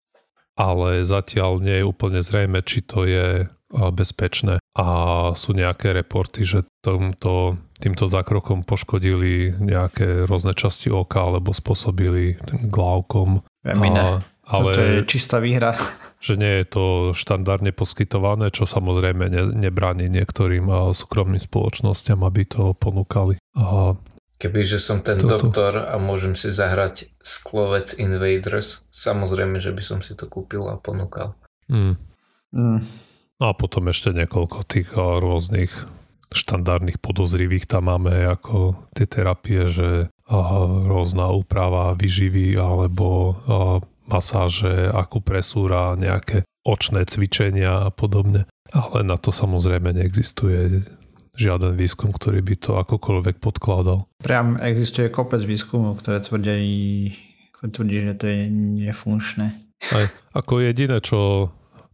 ale 0.59 1.07
zatiaľ 1.07 1.63
nie 1.63 1.81
je 1.81 1.89
úplne 1.89 2.21
zrejme, 2.21 2.59
či 2.67 2.83
to 2.83 3.07
je 3.07 3.47
bezpečné 3.71 4.59
a 4.79 4.87
sú 5.35 5.59
nejaké 5.59 5.91
reporty, 5.91 6.47
že 6.47 6.63
tomto, 6.87 7.59
týmto 7.83 8.07
zákrokom 8.07 8.63
poškodili 8.63 9.59
nejaké 9.59 10.23
rôzne 10.31 10.55
časti 10.55 10.95
oka 10.95 11.19
alebo 11.19 11.51
spôsobili 11.51 12.39
ten 12.39 12.71
glaukom. 12.71 13.43
A, 13.67 14.23
ale 14.47 14.71
to 14.71 14.81
je 14.81 15.03
čistá 15.05 15.43
výhra. 15.43 15.75
Že 16.19 16.35
nie 16.35 16.55
je 16.59 16.67
to 16.67 16.85
štandardne 17.15 17.71
poskytované, 17.71 18.51
čo 18.51 18.67
samozrejme 18.67 19.31
ne, 19.31 19.55
nebráni 19.55 20.11
niektorým 20.11 20.67
súkromným 20.91 21.39
spoločnosťam, 21.39 22.27
aby 22.27 22.43
to 22.43 22.75
ponúkali. 22.75 23.39
A 23.55 23.95
Kebyže 24.39 24.83
som 24.83 24.99
ten 24.99 25.23
Toto. 25.23 25.47
doktor 25.51 25.79
a 25.79 25.95
môžem 26.03 26.35
si 26.35 26.51
zahrať 26.51 27.11
Sklovec 27.23 27.95
Invaders, 28.03 28.83
samozrejme, 28.91 29.63
že 29.63 29.71
by 29.71 29.83
som 29.83 29.99
si 30.03 30.19
to 30.19 30.27
kúpil 30.27 30.67
a 30.67 30.75
ponúkal. 30.75 31.39
Mm. 31.71 31.95
Mm. 32.51 32.83
A 33.39 33.55
potom 33.55 33.87
ešte 33.91 34.11
niekoľko 34.11 34.67
tých 34.67 34.91
rôznych 34.99 35.71
štandardných 36.29 36.99
podozrivých 37.01 37.71
tam 37.71 37.89
máme 37.89 38.13
ako 38.35 38.77
tie 38.93 39.07
terapie, 39.07 39.71
že 39.71 40.11
rôzna 40.29 41.33
úprava 41.33 41.97
vyživy 41.97 42.59
alebo 42.59 43.39
masáže, 44.11 44.91
akupresúra, 44.93 45.97
nejaké 45.97 46.45
očné 46.67 47.07
cvičenia 47.09 47.89
a 47.89 47.91
podobne. 47.95 48.45
Ale 48.69 49.07
na 49.07 49.17
to 49.17 49.33
samozrejme 49.33 49.97
neexistuje 49.97 50.85
žiaden 51.39 51.79
výskum, 51.79 52.13
ktorý 52.13 52.43
by 52.45 52.55
to 52.59 52.77
akokoľvek 52.77 53.39
podkladal. 53.41 54.05
Priam 54.21 54.59
existuje 54.61 55.09
kopec 55.09 55.41
výskumov, 55.47 56.03
ktoré 56.03 56.21
tvrdia, 56.21 56.59
ktoré 57.57 57.69
tvrdí, 57.71 57.97
že 58.03 58.15
to 58.19 58.25
je 58.27 58.41
nefunkčné. 58.85 59.47
Aj, 59.95 60.05
ako 60.35 60.61
jediné, 60.61 60.99
čo 61.01 61.49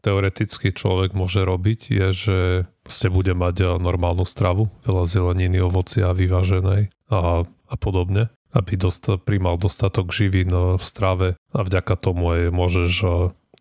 teoreticky 0.04 0.68
človek 0.76 1.16
môže 1.16 1.40
robiť, 1.40 1.80
je, 1.88 2.06
že 2.12 2.38
ste 2.84 3.08
bude 3.08 3.32
mať 3.32 3.56
eh, 3.64 3.68
normálnu 3.80 4.28
stravu, 4.28 4.68
veľa 4.84 5.08
zeleniny, 5.08 5.64
ovocia 5.64 6.12
vyváženej 6.12 6.92
a, 7.08 7.48
a 7.48 7.74
podobne, 7.80 8.28
aby 8.52 8.76
dosta, 8.76 9.16
primal 9.16 9.56
dostatok 9.56 10.12
živín 10.12 10.52
eh, 10.52 10.76
v 10.76 10.84
strave 10.84 11.28
a 11.56 11.58
vďaka 11.64 11.96
tomu 11.96 12.36
aj 12.36 12.42
môžeš 12.52 12.92
eh, 13.02 13.12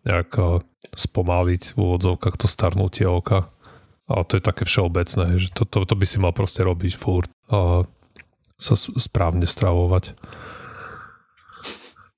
nejak 0.04 0.36
spomaliť 0.92 1.62
v 1.74 1.78
úvodzovkách 1.80 2.36
to 2.36 2.44
starnutie 2.44 3.08
oka. 3.08 3.48
A 4.04 4.20
to 4.20 4.36
je 4.36 4.44
také 4.44 4.68
všeobecné, 4.68 5.40
že 5.40 5.48
to, 5.56 5.64
to, 5.64 5.88
to 5.88 5.96
by 5.96 6.04
si 6.04 6.20
mal 6.20 6.36
proste 6.36 6.60
robiť 6.60 6.92
furt 6.92 7.32
a 7.48 7.88
sa 8.60 8.76
správne 8.76 9.48
stravovať 9.48 10.12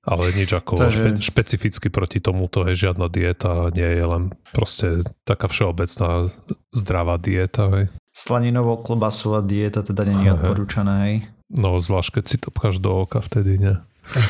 ale 0.07 0.31
nič 0.31 0.55
ako 0.55 0.79
Takže... 0.79 1.03
špe, 1.03 1.09
špecificky 1.19 1.87
proti 1.91 2.23
tomuto 2.23 2.63
je 2.71 2.79
žiadna 2.79 3.11
dieta, 3.11 3.67
nie 3.75 3.91
je 3.91 4.05
len 4.07 4.23
proste 4.55 5.03
taká 5.27 5.51
všeobecná 5.51 6.31
zdravá 6.71 7.19
dieta. 7.19 7.67
Hej. 7.75 7.85
Slaninovo-klobasová 8.15 9.43
dieta 9.43 9.83
teda 9.83 10.07
nie 10.07 10.31
je 10.31 10.31
odporúčaná, 10.31 11.11
hej? 11.11 11.27
No, 11.51 11.75
zvlášť 11.75 12.19
keď 12.19 12.23
si 12.23 12.37
to 12.39 12.55
pcháš 12.55 12.79
do 12.79 13.03
oka 13.03 13.19
vtedy, 13.19 13.59
nie? 13.59 13.75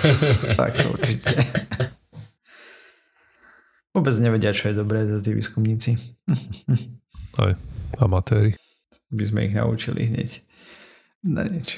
tak 0.60 0.82
to 0.82 0.90
určite. 0.98 1.30
Vôbec 3.94 4.18
nevedia, 4.18 4.58
čo 4.58 4.74
je 4.74 4.82
dobré, 4.82 5.06
to 5.06 5.22
tí 5.22 5.38
výskumníci. 5.38 5.94
Aj, 7.42 7.54
amatéri. 8.02 8.58
By 9.14 9.24
sme 9.30 9.46
ich 9.46 9.54
naučili 9.54 10.10
hneď. 10.10 10.42
Na 11.22 11.46
nič. 11.46 11.78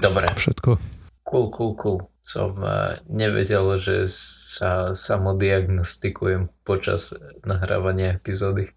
Dobre. 0.00 0.32
Všetko. 0.32 0.80
Cool, 1.28 1.52
cool, 1.52 1.72
cool 1.76 2.13
som 2.24 2.56
eh, 2.64 3.04
nevedel, 3.04 3.76
že 3.76 4.08
sa 4.08 4.96
samodiagnostikujem 4.96 6.48
počas 6.64 7.12
nahrávania 7.44 8.16
epizódy. 8.16 8.72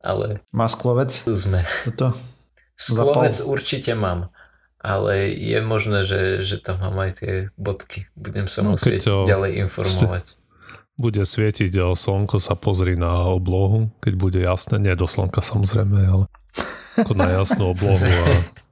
Ale... 0.00 0.40
Má 0.48 0.64
sklovec? 0.64 1.12
Tu 1.12 1.36
sme. 1.36 1.68
Toto? 1.84 2.16
Sklovec 2.80 3.36
Zapal. 3.36 3.52
určite 3.52 3.92
mám. 3.92 4.32
Ale 4.80 5.28
je 5.28 5.60
možné, 5.60 6.08
že, 6.08 6.40
že 6.40 6.56
tam 6.56 6.80
mám 6.80 6.96
aj 7.04 7.20
tie 7.20 7.32
bodky. 7.60 8.08
Budem 8.16 8.48
sa 8.48 8.64
no, 8.64 8.80
musieť 8.80 9.04
to 9.04 9.28
ďalej 9.28 9.60
informovať. 9.68 10.40
Bude 10.96 11.20
svietiť 11.20 11.68
slnko, 11.76 12.40
sa 12.40 12.56
pozri 12.56 12.96
na 12.96 13.28
oblohu, 13.28 13.92
keď 14.00 14.14
bude 14.16 14.40
jasné. 14.40 14.80
Nie 14.80 14.96
do 14.96 15.04
slnka 15.04 15.44
samozrejme, 15.44 16.00
ale 16.00 16.24
ako 16.96 17.12
na 17.12 17.28
jasnú 17.40 17.76
oblohu 17.76 18.00
a 18.00 18.24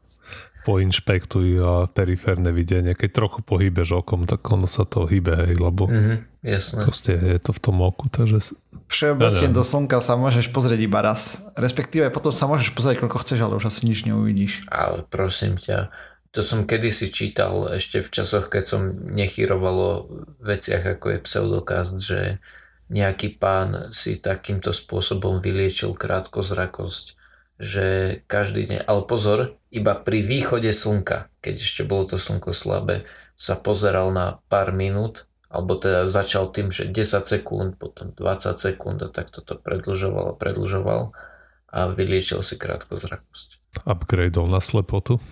poinšpektuj 0.69 1.49
a 1.65 1.73
periférne 1.89 2.53
videnie. 2.53 2.93
Keď 2.93 3.11
trochu 3.17 3.41
pohýbeš 3.41 4.05
okom, 4.05 4.29
tak 4.29 4.45
ono 4.53 4.69
sa 4.69 4.85
to 4.85 5.09
hýbe, 5.09 5.49
hej, 5.49 5.57
lebo 5.57 5.89
mm-hmm, 5.89 6.45
jasné. 6.45 6.85
proste 6.85 7.13
je 7.17 7.41
to 7.41 7.57
v 7.57 7.61
tom 7.65 7.81
oku, 7.81 8.13
takže... 8.13 8.53
Všeobecne 8.89 9.49
ja 9.49 9.53
do 9.53 9.65
slnka 9.65 10.01
sa 10.01 10.17
môžeš 10.17 10.49
pozrieť 10.53 10.81
iba 10.85 11.01
raz. 11.01 11.49
Respektíve 11.57 12.09
potom 12.13 12.33
sa 12.33 12.49
môžeš 12.49 12.77
pozrieť, 12.77 13.01
koľko 13.05 13.21
chceš, 13.25 13.41
ale 13.45 13.57
už 13.57 13.69
asi 13.69 13.89
nič 13.89 14.05
neuvidíš. 14.05 14.69
Ale 14.69 15.05
prosím 15.09 15.61
ťa, 15.61 15.93
to 16.33 16.41
som 16.41 16.65
kedysi 16.69 17.13
čítal 17.13 17.69
ešte 17.73 18.05
v 18.05 18.09
časoch, 18.09 18.53
keď 18.53 18.65
som 18.65 18.81
nechyroval 19.13 19.77
o 19.77 19.93
veciach 20.45 20.97
ako 20.97 21.17
je 21.17 21.19
pseudokast, 21.25 21.97
že 22.01 22.21
nejaký 22.89 23.37
pán 23.37 23.93
si 23.93 24.17
takýmto 24.17 24.73
spôsobom 24.73 25.41
vyliečil 25.45 25.93
krátkozrakosť 25.93 27.18
že 27.59 28.19
každý 28.31 28.71
deň, 28.71 28.87
ale 28.87 29.03
pozor, 29.03 29.59
iba 29.75 29.99
pri 29.99 30.23
východe 30.23 30.71
slnka, 30.71 31.29
keď 31.43 31.55
ešte 31.59 31.83
bolo 31.83 32.07
to 32.07 32.17
slnko 32.17 32.55
slabé, 32.55 33.05
sa 33.35 33.59
pozeral 33.59 34.15
na 34.15 34.39
pár 34.47 34.71
minút, 34.71 35.27
alebo 35.51 35.75
teda 35.75 36.07
začal 36.07 36.51
tým, 36.55 36.71
že 36.71 36.87
10 36.87 37.27
sekúnd, 37.27 37.77
potom 37.79 38.15
20 38.15 38.59
sekúnd 38.59 39.03
a 39.03 39.09
tak 39.11 39.35
toto 39.35 39.59
predlžoval 39.59 40.35
a 40.35 40.39
predlžoval 40.39 41.13
a 41.69 41.79
vyliečil 41.93 42.41
si 42.47 42.57
krátkozrakosť. 42.57 43.59
Upgradeol 43.85 44.49
na 44.49 44.61
slepotu? 44.63 45.19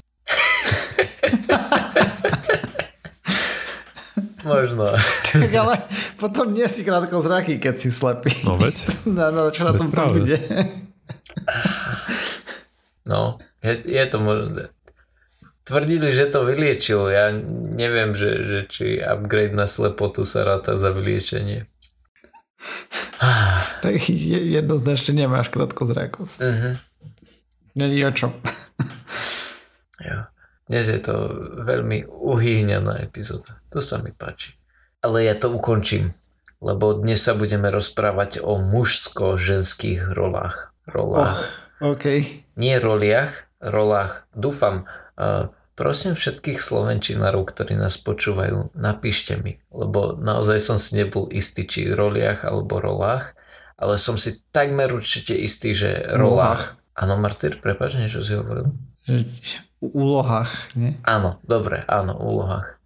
Možno. 4.47 4.95
Tak 5.35 5.53
ale 5.53 5.75
potom 6.23 6.55
nie 6.55 6.71
si 6.71 6.87
krátkozraký, 6.87 7.59
keď 7.59 7.75
si 7.83 7.91
slepý. 7.91 8.31
No 8.47 8.55
veď. 8.55 8.79
No, 9.17 9.31
no 9.35 9.51
čo 9.51 9.67
na 9.67 9.75
tom 9.75 9.91
to 9.91 10.03
bude? 10.15 10.39
Je, 13.67 13.75
je 13.83 14.05
to 14.07 14.19
možné. 14.23 14.71
Tvrdili, 15.67 16.15
že 16.15 16.31
to 16.31 16.47
vyliečilo. 16.47 17.11
Ja 17.11 17.35
neviem, 17.75 18.15
že, 18.15 18.31
že 18.47 18.59
či 18.71 18.87
upgrade 19.03 19.59
na 19.59 19.67
slepotu 19.67 20.23
sa 20.23 20.47
ráta 20.47 20.79
za 20.79 20.95
vyliečenie. 20.95 21.67
Tak 23.77 24.13
jednoznačne 24.13 25.25
nemáš 25.25 25.49
krátkozrakosť. 25.49 26.39
Uh-huh. 26.43 26.75
Není 27.77 28.03
o 28.05 28.13
čom. 28.13 28.35
jo. 30.09 30.19
Dnes 30.67 30.85
je 30.91 31.01
to 31.01 31.15
veľmi 31.63 32.05
uhýňaná 32.09 33.01
epizóda. 33.01 33.63
To 33.71 33.79
sa 33.79 34.03
mi 34.03 34.11
páči. 34.11 34.59
Ale 35.01 35.23
ja 35.25 35.39
to 35.39 35.55
ukončím, 35.55 36.13
lebo 36.59 36.99
dnes 36.99 37.23
sa 37.23 37.39
budeme 37.39 37.71
rozprávať 37.71 38.43
o 38.43 38.59
mužsko-ženských 38.59 40.13
rolách. 40.13 40.75
Rolách. 40.91 41.47
Oh, 41.81 41.95
okay 41.95 42.47
nie 42.57 42.81
roliach, 42.81 43.46
rolách. 43.61 44.29
Dúfam, 44.37 44.85
prosím 45.77 46.17
všetkých 46.17 46.61
slovenčinárov, 46.61 47.45
ktorí 47.49 47.77
nás 47.77 48.01
počúvajú, 48.01 48.73
napíšte 48.77 49.37
mi, 49.37 49.61
lebo 49.69 50.17
naozaj 50.17 50.59
som 50.61 50.77
si 50.81 50.97
nebol 50.97 51.29
istý, 51.33 51.69
či 51.69 51.93
roliach 51.93 52.45
alebo 52.45 52.81
rolách, 52.81 53.37
ale 53.77 54.01
som 54.01 54.17
si 54.17 54.41
takmer 54.53 54.89
určite 54.93 55.37
istý, 55.37 55.77
že 55.77 56.05
rolách. 56.17 56.81
Áno, 56.97 57.21
Martyr, 57.21 57.61
prepáč, 57.61 58.01
niečo 58.01 58.25
si 58.25 58.33
hovoril? 58.33 58.73
úlohách, 59.81 60.73
nie? 60.77 60.97
Áno, 61.05 61.41
dobre, 61.45 61.85
áno, 61.85 62.17
úlohách. 62.17 62.81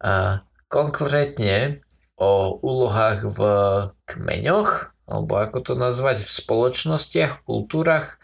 A 0.00 0.44
konkrétne 0.72 1.84
o 2.16 2.56
úlohách 2.60 3.28
v 3.28 3.40
kmeňoch, 4.08 4.96
alebo 5.08 5.32
ako 5.40 5.58
to 5.60 5.72
nazvať, 5.76 6.24
v 6.24 6.30
spoločnostiach, 6.30 7.44
kultúrach, 7.44 8.19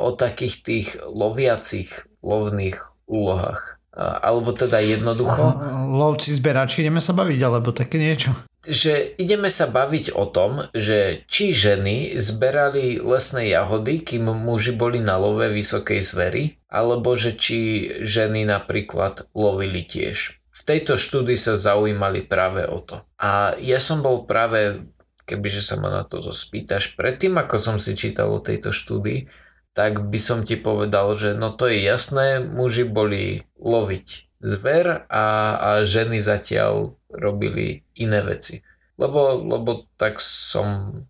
o 0.00 0.10
takých 0.14 0.54
tých 0.62 0.88
loviacich 1.02 2.06
lovných 2.22 2.78
úlohách. 3.06 3.78
Alebo 3.94 4.50
teda 4.50 4.82
jednoducho... 4.82 5.54
Lovci, 5.94 6.34
zberači, 6.34 6.82
ideme 6.82 6.98
sa 6.98 7.14
baviť, 7.14 7.40
alebo 7.46 7.70
také 7.70 8.02
niečo. 8.02 8.34
Že 8.66 9.14
ideme 9.22 9.46
sa 9.46 9.70
baviť 9.70 10.18
o 10.18 10.26
tom, 10.26 10.66
že 10.74 11.22
či 11.30 11.54
ženy 11.54 12.18
zberali 12.18 12.98
lesné 12.98 13.54
jahody, 13.54 14.02
kým 14.02 14.26
muži 14.26 14.74
boli 14.74 14.98
na 14.98 15.14
love 15.14 15.46
vysokej 15.46 16.02
zvery, 16.02 16.58
alebo 16.66 17.14
že 17.14 17.38
či 17.38 17.86
ženy 18.02 18.42
napríklad 18.42 19.30
lovili 19.30 19.86
tiež. 19.86 20.42
V 20.50 20.60
tejto 20.66 20.98
štúdii 20.98 21.38
sa 21.38 21.54
zaujímali 21.54 22.26
práve 22.26 22.66
o 22.66 22.82
to. 22.82 23.06
A 23.20 23.54
ja 23.62 23.78
som 23.78 24.02
bol 24.02 24.26
práve, 24.26 24.90
kebyže 25.28 25.62
sa 25.62 25.78
ma 25.78 25.92
na 25.92 26.02
toto 26.02 26.34
spýtaš, 26.34 26.98
predtým 26.98 27.36
ako 27.38 27.62
som 27.62 27.76
si 27.78 27.94
čítal 27.94 28.32
o 28.32 28.42
tejto 28.42 28.74
štúdii, 28.74 29.43
tak 29.74 30.06
by 30.06 30.18
som 30.22 30.46
ti 30.46 30.54
povedal, 30.54 31.18
že 31.18 31.34
no 31.34 31.50
to 31.50 31.66
je 31.66 31.82
jasné, 31.82 32.38
muži 32.38 32.86
boli 32.86 33.42
loviť 33.58 34.30
zver 34.38 35.10
a, 35.10 35.26
a 35.58 35.68
ženy 35.82 36.22
zatiaľ 36.22 36.94
robili 37.10 37.82
iné 37.98 38.22
veci. 38.22 38.62
Lebo, 38.94 39.42
lebo 39.42 39.90
tak 39.98 40.22
som... 40.22 41.02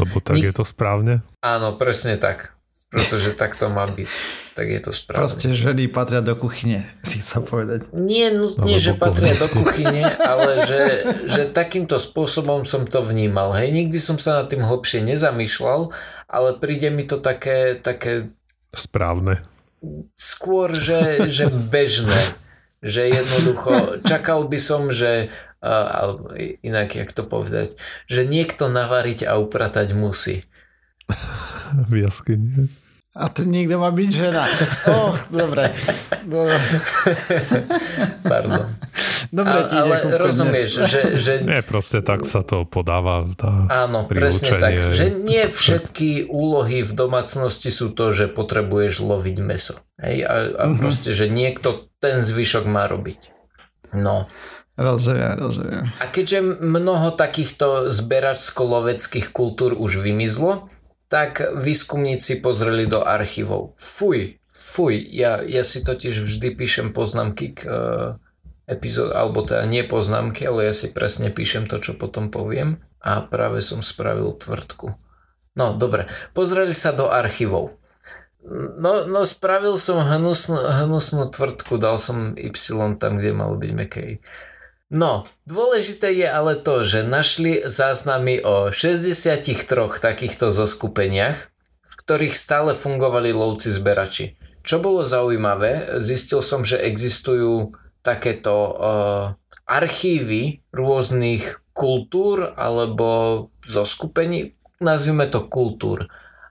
Lebo 0.00 0.24
tak 0.24 0.40
Nik... 0.40 0.48
je 0.48 0.54
to 0.56 0.64
správne? 0.64 1.20
Áno, 1.44 1.76
presne 1.76 2.16
tak. 2.16 2.55
Pretože 2.96 3.36
tak 3.36 3.60
to 3.60 3.68
má 3.68 3.84
byť. 3.84 4.08
Tak 4.56 4.66
je 4.72 4.80
to 4.80 4.90
správne. 4.96 5.20
Proste 5.20 5.52
ženy 5.52 5.84
patria 5.92 6.24
do 6.24 6.32
kuchyne, 6.32 6.88
si 7.04 7.20
chcem 7.20 7.44
povedať. 7.44 7.92
Nie 7.92 8.32
nutne, 8.32 8.80
že 8.80 8.96
patria 8.96 9.36
do 9.36 9.52
kuchyne, 9.60 10.00
ale 10.16 10.64
že, 10.64 10.82
že 11.28 11.42
takýmto 11.52 12.00
spôsobom 12.00 12.64
som 12.64 12.88
to 12.88 13.04
vnímal. 13.04 13.52
Hej, 13.52 13.68
nikdy 13.76 14.00
som 14.00 14.16
sa 14.16 14.40
nad 14.40 14.48
tým 14.48 14.64
hlbšie 14.64 15.04
nezamýšľal, 15.04 15.92
ale 16.24 16.48
príde 16.56 16.88
mi 16.88 17.04
to 17.04 17.20
také, 17.20 17.76
také 17.76 18.32
správne. 18.72 19.44
Skôr, 20.16 20.72
že, 20.72 21.28
že 21.28 21.52
bežné. 21.52 22.16
Že 22.80 23.12
jednoducho, 23.12 23.72
čakal 24.08 24.48
by 24.48 24.56
som, 24.56 24.88
že 24.88 25.28
alebo 25.66 26.36
inak, 26.62 26.94
jak 26.94 27.10
to 27.12 27.24
povedať, 27.24 27.74
že 28.06 28.28
niekto 28.28 28.68
navariť 28.70 29.26
a 29.26 29.40
upratať 29.40 29.96
musí. 29.96 30.46
V 31.90 31.92
jaskyni. 32.02 32.70
A 33.16 33.32
to 33.32 33.48
niekto 33.48 33.80
má 33.80 33.88
byť 33.88 34.10
žena. 34.12 34.44
Dobre. 35.32 35.72
dobre. 36.28 36.56
Pardon. 38.28 38.68
Dobre, 39.32 39.58
A, 39.58 39.82
ale 39.82 39.94
rozumieš, 40.20 40.84
že, 40.84 41.00
že... 41.16 41.32
Nie, 41.40 41.64
proste 41.64 42.04
tak 42.04 42.28
sa 42.28 42.44
to 42.44 42.68
podáva. 42.68 43.24
Tá 43.32 43.66
Áno, 43.88 44.04
presne 44.04 44.60
tak. 44.60 44.92
Že 44.92 45.24
nie 45.24 45.48
všetky 45.48 46.28
úlohy 46.28 46.84
v 46.84 46.92
domácnosti 46.92 47.72
sú 47.72 47.90
to, 47.96 48.12
že 48.12 48.28
potrebuješ 48.28 49.00
loviť 49.00 49.36
meso. 49.40 49.80
Hej? 49.96 50.28
A, 50.28 50.34
a 50.52 50.64
uh-huh. 50.68 50.76
proste, 50.76 51.16
že 51.16 51.32
niekto 51.32 51.88
ten 51.98 52.20
zvyšok 52.20 52.68
má 52.68 52.84
robiť. 52.84 53.32
No. 53.96 54.28
Rozumiem, 54.76 55.40
rozumiem. 55.40 55.88
A 55.98 56.04
keďže 56.12 56.44
mnoho 56.60 57.16
takýchto 57.16 57.88
zberačsko-loveckých 57.88 59.32
kultúr 59.32 59.72
už 59.72 60.04
vymizlo, 60.04 60.68
tak 61.06 61.42
výskumníci 61.54 62.42
pozreli 62.42 62.86
do 62.90 63.06
archívov. 63.06 63.78
Fuj, 63.78 64.42
fuj, 64.50 64.94
ja, 65.14 65.38
ja 65.42 65.62
si 65.62 65.82
totiž 65.82 66.26
vždy 66.26 66.48
píšem 66.58 66.90
poznámky 66.90 67.54
k 67.54 67.60
uh, 67.66 67.74
epizód, 68.66 69.14
alebo 69.14 69.46
teda 69.46 69.62
nie 69.64 69.86
poznámky, 69.86 70.42
ale 70.46 70.70
ja 70.70 70.74
si 70.74 70.90
presne 70.90 71.30
píšem 71.30 71.70
to, 71.70 71.78
čo 71.78 71.94
potom 71.94 72.34
poviem 72.34 72.82
a 72.98 73.22
práve 73.22 73.62
som 73.62 73.86
spravil 73.86 74.34
tvrdku. 74.34 74.98
No, 75.56 75.72
dobre, 75.72 76.10
pozreli 76.34 76.74
sa 76.74 76.90
do 76.90 77.06
archívov. 77.08 77.78
No, 78.76 79.06
no 79.06 79.26
spravil 79.26 79.78
som 79.78 80.02
hnusnú, 80.02 80.58
hnusnú 80.58 81.30
tvrdku, 81.30 81.78
dal 81.82 81.98
som 81.98 82.34
Y 82.38 82.54
tam, 82.98 83.18
kde 83.18 83.30
malo 83.34 83.58
byť 83.58 83.72
mekej. 83.74 84.10
No, 84.86 85.26
dôležité 85.50 86.14
je 86.14 86.30
ale 86.30 86.54
to, 86.54 86.86
že 86.86 87.02
našli 87.02 87.66
záznamy 87.66 88.38
o 88.46 88.70
63 88.70 89.66
takýchto 89.98 90.54
zoskupeniach, 90.54 91.50
v 91.82 91.92
ktorých 92.06 92.38
stále 92.38 92.70
fungovali 92.70 93.34
lovci 93.34 93.74
zberači. 93.74 94.38
Čo 94.62 94.78
bolo 94.78 95.02
zaujímavé, 95.02 95.98
zistil 95.98 96.38
som, 96.38 96.62
že 96.62 96.78
existujú 96.78 97.74
takéto 98.06 98.54
uh, 98.54 98.74
archívy 99.66 100.62
rôznych 100.70 101.66
kultúr 101.74 102.54
alebo 102.54 103.50
zoskupení, 103.66 104.54
nazvime 104.78 105.26
to 105.26 105.50
kultúr. 105.50 106.06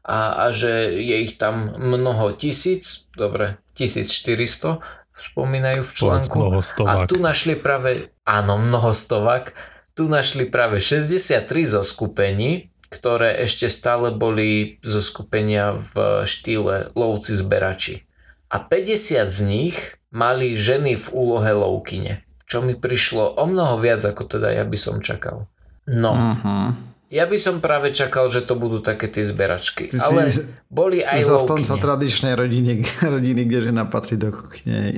A, 0.06 0.48
a 0.48 0.52
že 0.52 0.91
je 0.91 1.15
ich 1.24 1.39
tam 1.39 1.71
mnoho 1.71 2.36
tisíc, 2.36 3.08
dobre, 3.15 3.58
1400, 3.80 4.84
spomínajú 5.15 5.82
v 5.82 5.91
článku. 5.95 6.38
A 6.84 7.08
tu 7.08 7.17
našli 7.23 7.56
práve, 7.56 8.12
áno, 8.28 8.60
mnoho 8.60 8.91
stovak, 8.91 9.56
tu 9.95 10.12
našli 10.12 10.43
práve 10.43 10.84
63 10.84 11.47
zo 11.63 11.82
skupení, 11.88 12.75
ktoré 12.91 13.39
ešte 13.47 13.71
stále 13.71 14.12
boli 14.12 14.78
zo 14.84 14.99
skupenia 14.99 15.80
v 15.80 16.23
štýle 16.28 16.91
lovci 16.93 17.34
zberači. 17.39 17.95
A 18.51 18.60
50 18.62 19.32
z 19.32 19.39
nich 19.41 19.78
mali 20.12 20.54
ženy 20.54 20.99
v 20.99 21.08
úlohe 21.12 21.51
lovkyne, 21.56 22.23
čo 22.45 22.62
mi 22.62 22.75
prišlo 22.75 23.39
o 23.39 23.43
mnoho 23.47 23.80
viac, 23.80 24.04
ako 24.04 24.28
teda 24.28 24.51
ja 24.51 24.63
by 24.67 24.78
som 24.78 24.99
čakal. 24.99 25.47
No. 25.88 26.12
Uh-huh. 26.12 26.71
Ja 27.13 27.30
by 27.30 27.38
som 27.38 27.62
práve 27.62 27.94
čakal, 27.94 28.34
že 28.34 28.41
to 28.41 28.58
budú 28.58 28.82
také 28.82 29.06
tie 29.06 29.22
zberačky. 29.22 29.94
Ty 29.94 29.98
ale 30.10 30.34
si 30.34 30.41
boli 30.74 31.06
aj 31.06 31.22
zastanca 31.22 31.78
tradičnej 31.78 32.34
rodiny, 32.34 32.82
rodiny, 33.15 33.46
kde 33.46 33.60
žena 33.70 33.86
patrí 33.86 34.18
do 34.18 34.34
kuchyne. 34.34 34.98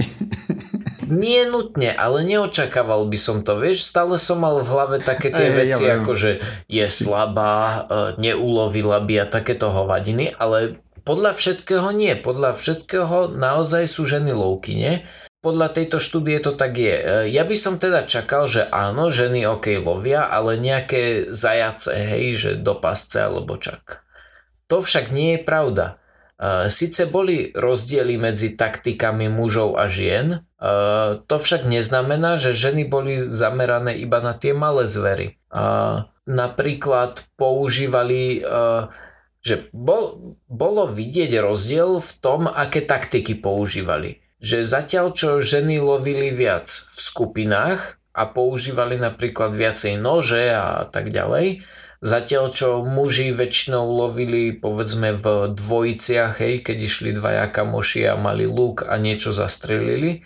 Nie 1.08 1.48
nutne, 1.48 1.92
ale 1.92 2.24
neočakával 2.24 3.08
by 3.12 3.20
som 3.20 3.44
to. 3.44 3.60
Vieš, 3.60 3.84
stále 3.84 4.16
som 4.16 4.40
mal 4.40 4.60
v 4.64 4.68
hlave 4.72 4.98
také 5.04 5.32
tie 5.32 5.52
Ej, 5.52 5.56
veci, 5.56 5.84
ja 5.84 6.00
ako 6.00 6.12
že 6.16 6.32
je 6.72 6.86
si... 6.88 7.04
slabá, 7.04 7.88
e, 7.88 8.24
neulovila 8.24 9.04
by 9.04 9.24
a 9.24 9.26
takéto 9.28 9.72
hovadiny, 9.72 10.32
ale 10.36 10.80
podľa 11.04 11.36
všetkého 11.36 11.92
nie. 11.96 12.16
Podľa 12.20 12.56
všetkého 12.56 13.36
naozaj 13.36 13.88
sú 13.88 14.04
ženy 14.08 14.32
lovkyne 14.36 15.08
podľa 15.42 15.70
tejto 15.70 16.02
štúdie 16.02 16.42
to 16.42 16.58
tak 16.58 16.78
je. 16.78 16.96
E, 16.98 17.04
ja 17.30 17.46
by 17.46 17.56
som 17.58 17.78
teda 17.78 18.10
čakal, 18.10 18.50
že 18.50 18.66
áno, 18.66 19.14
ženy 19.14 19.46
ok 19.46 19.80
lovia, 19.86 20.26
ale 20.26 20.58
nejaké 20.58 21.30
zajace, 21.30 21.94
hej, 21.94 22.26
že 22.36 22.52
do 22.58 22.74
pasce 22.74 23.22
alebo 23.22 23.58
čak. 23.58 24.02
To 24.68 24.82
však 24.82 25.14
nie 25.14 25.38
je 25.38 25.46
pravda. 25.46 25.86
E, 26.42 26.68
Sice 26.74 27.06
boli 27.06 27.54
rozdiely 27.54 28.18
medzi 28.18 28.58
taktikami 28.58 29.30
mužov 29.30 29.78
a 29.78 29.86
žien, 29.86 30.42
e, 30.58 30.68
to 31.22 31.36
však 31.38 31.70
neznamená, 31.70 32.42
že 32.42 32.58
ženy 32.58 32.90
boli 32.90 33.22
zamerané 33.22 33.94
iba 33.94 34.18
na 34.20 34.34
tie 34.34 34.58
malé 34.58 34.90
zvery. 34.90 35.38
Napríklad 36.28 37.24
používali 37.40 38.44
že 39.40 39.72
bol, 39.72 40.36
bolo 40.52 40.84
vidieť 40.92 41.40
rozdiel 41.40 42.04
v 42.04 42.12
tom, 42.20 42.52
aké 42.52 42.84
taktiky 42.84 43.40
používali 43.40 44.27
že 44.38 44.62
zatiaľ 44.66 45.18
čo 45.18 45.42
ženy 45.42 45.82
lovili 45.82 46.30
viac 46.30 46.70
v 46.70 47.00
skupinách 47.00 47.98
a 48.14 48.24
používali 48.30 48.98
napríklad 48.98 49.54
viacej 49.54 49.98
nože 49.98 50.54
a 50.54 50.86
tak 50.90 51.10
ďalej, 51.10 51.66
zatiaľ 52.02 52.46
čo 52.54 52.70
muži 52.86 53.34
väčšinou 53.34 53.86
lovili 53.86 54.54
povedzme 54.54 55.18
v 55.18 55.54
dvojiciach, 55.54 56.38
hej, 56.42 56.62
keď 56.62 56.78
išli 56.78 57.10
dvaja 57.18 57.50
kamoši 57.50 58.10
a 58.10 58.14
mali 58.18 58.46
luk 58.46 58.86
a 58.86 58.98
niečo 59.02 59.34
zastrelili 59.34 60.26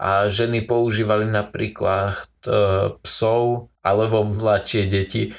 a 0.00 0.32
ženy 0.32 0.64
používali 0.64 1.28
napríklad 1.28 2.24
e, 2.48 2.56
psov 3.04 3.68
alebo 3.84 4.24
mladšie 4.24 4.88
deti, 4.88 5.22
e, 5.28 5.32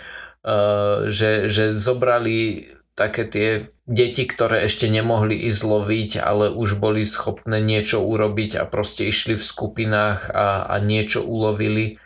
že, 1.09 1.49
že 1.49 1.73
zobrali 1.73 2.69
také 2.93 3.25
tie 3.25 3.49
deti, 3.91 4.23
ktoré 4.23 4.63
ešte 4.63 4.87
nemohli 4.87 5.35
ísť 5.35 5.61
loviť, 5.67 6.11
ale 6.23 6.47
už 6.47 6.79
boli 6.79 7.03
schopné 7.03 7.59
niečo 7.59 7.99
urobiť 7.99 8.57
a 8.57 8.63
proste 8.63 9.11
išli 9.11 9.35
v 9.35 9.43
skupinách 9.43 10.31
a, 10.31 10.63
a 10.65 10.75
niečo 10.79 11.21
ulovili. 11.21 11.99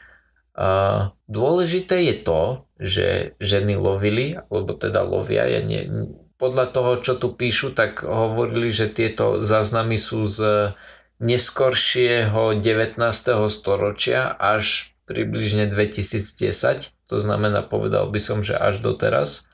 A 0.57 1.11
dôležité 1.29 2.01
je 2.09 2.15
to, 2.25 2.41
že 2.81 3.37
ženy 3.37 3.77
lovili, 3.77 4.35
alebo 4.49 4.73
teda 4.73 5.05
lovia, 5.05 5.45
ja 5.45 5.61
nie, 5.61 6.11
podľa 6.35 6.65
toho, 6.73 6.91
čo 6.99 7.13
tu 7.15 7.31
píšu, 7.31 7.71
tak 7.71 8.03
hovorili, 8.03 8.67
že 8.67 8.91
tieto 8.91 9.39
záznamy 9.39 9.95
sú 9.95 10.27
z 10.27 10.73
neskoršieho 11.23 12.59
19. 12.59 12.99
storočia 13.47 14.35
až 14.35 14.91
približne 15.07 15.71
2010, 15.71 16.91
to 17.05 17.15
znamená, 17.21 17.61
povedal 17.61 18.09
by 18.09 18.19
som, 18.19 18.41
že 18.41 18.57
až 18.57 18.81
doteraz 18.81 19.47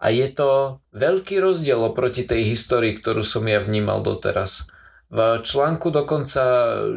a 0.00 0.08
je 0.08 0.26
to 0.32 0.80
veľký 0.96 1.44
rozdiel 1.44 1.84
oproti 1.84 2.24
tej 2.24 2.56
histórii, 2.56 2.96
ktorú 2.96 3.20
som 3.20 3.44
ja 3.44 3.60
vnímal 3.60 4.00
doteraz. 4.00 4.72
V 5.12 5.44
článku 5.44 5.92
dokonca 5.92 6.42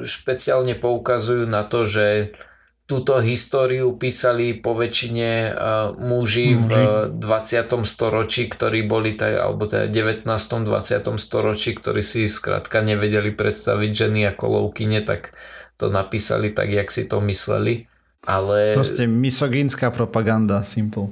špeciálne 0.08 0.80
poukazujú 0.80 1.44
na 1.44 1.68
to, 1.68 1.84
že 1.84 2.32
túto 2.84 3.18
históriu 3.24 3.96
písali 3.96 4.54
po 4.54 4.76
väčšine 4.76 5.56
muži, 5.98 6.54
v 6.60 6.70
20. 7.16 7.20
storočí, 7.88 8.52
ktorí 8.52 8.86
boli, 8.86 9.16
taj, 9.16 9.40
alebo 9.40 9.66
teda 9.66 9.88
19. 9.88 10.28
20. 10.30 10.68
storočí, 11.16 11.74
ktorí 11.74 12.04
si 12.04 12.28
skrátka 12.28 12.84
nevedeli 12.86 13.32
predstaviť 13.34 13.92
ženy 13.92 14.32
ako 14.36 14.44
lovkyne, 14.62 15.02
tak 15.04 15.34
to 15.80 15.90
napísali 15.90 16.54
tak, 16.54 16.70
jak 16.70 16.92
si 16.92 17.08
to 17.10 17.18
mysleli. 17.24 17.88
Ale... 18.30 18.78
Proste 18.78 19.10
misogínska 19.10 19.90
propaganda, 19.90 20.62
simple. 20.62 21.12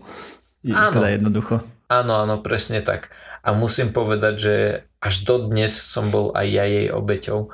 Áno. 0.69 0.93
Teda 0.93 1.09
jednoducho. 1.09 1.65
Áno, 1.91 2.23
áno, 2.23 2.39
presne 2.39 2.79
tak. 2.79 3.11
A 3.43 3.51
musím 3.51 3.91
povedať, 3.91 4.33
že 4.39 4.55
až 5.03 5.27
dodnes 5.27 5.75
som 5.75 6.07
bol 6.07 6.31
aj 6.31 6.47
ja 6.47 6.63
jej 6.63 6.87
obeťou. 6.87 7.51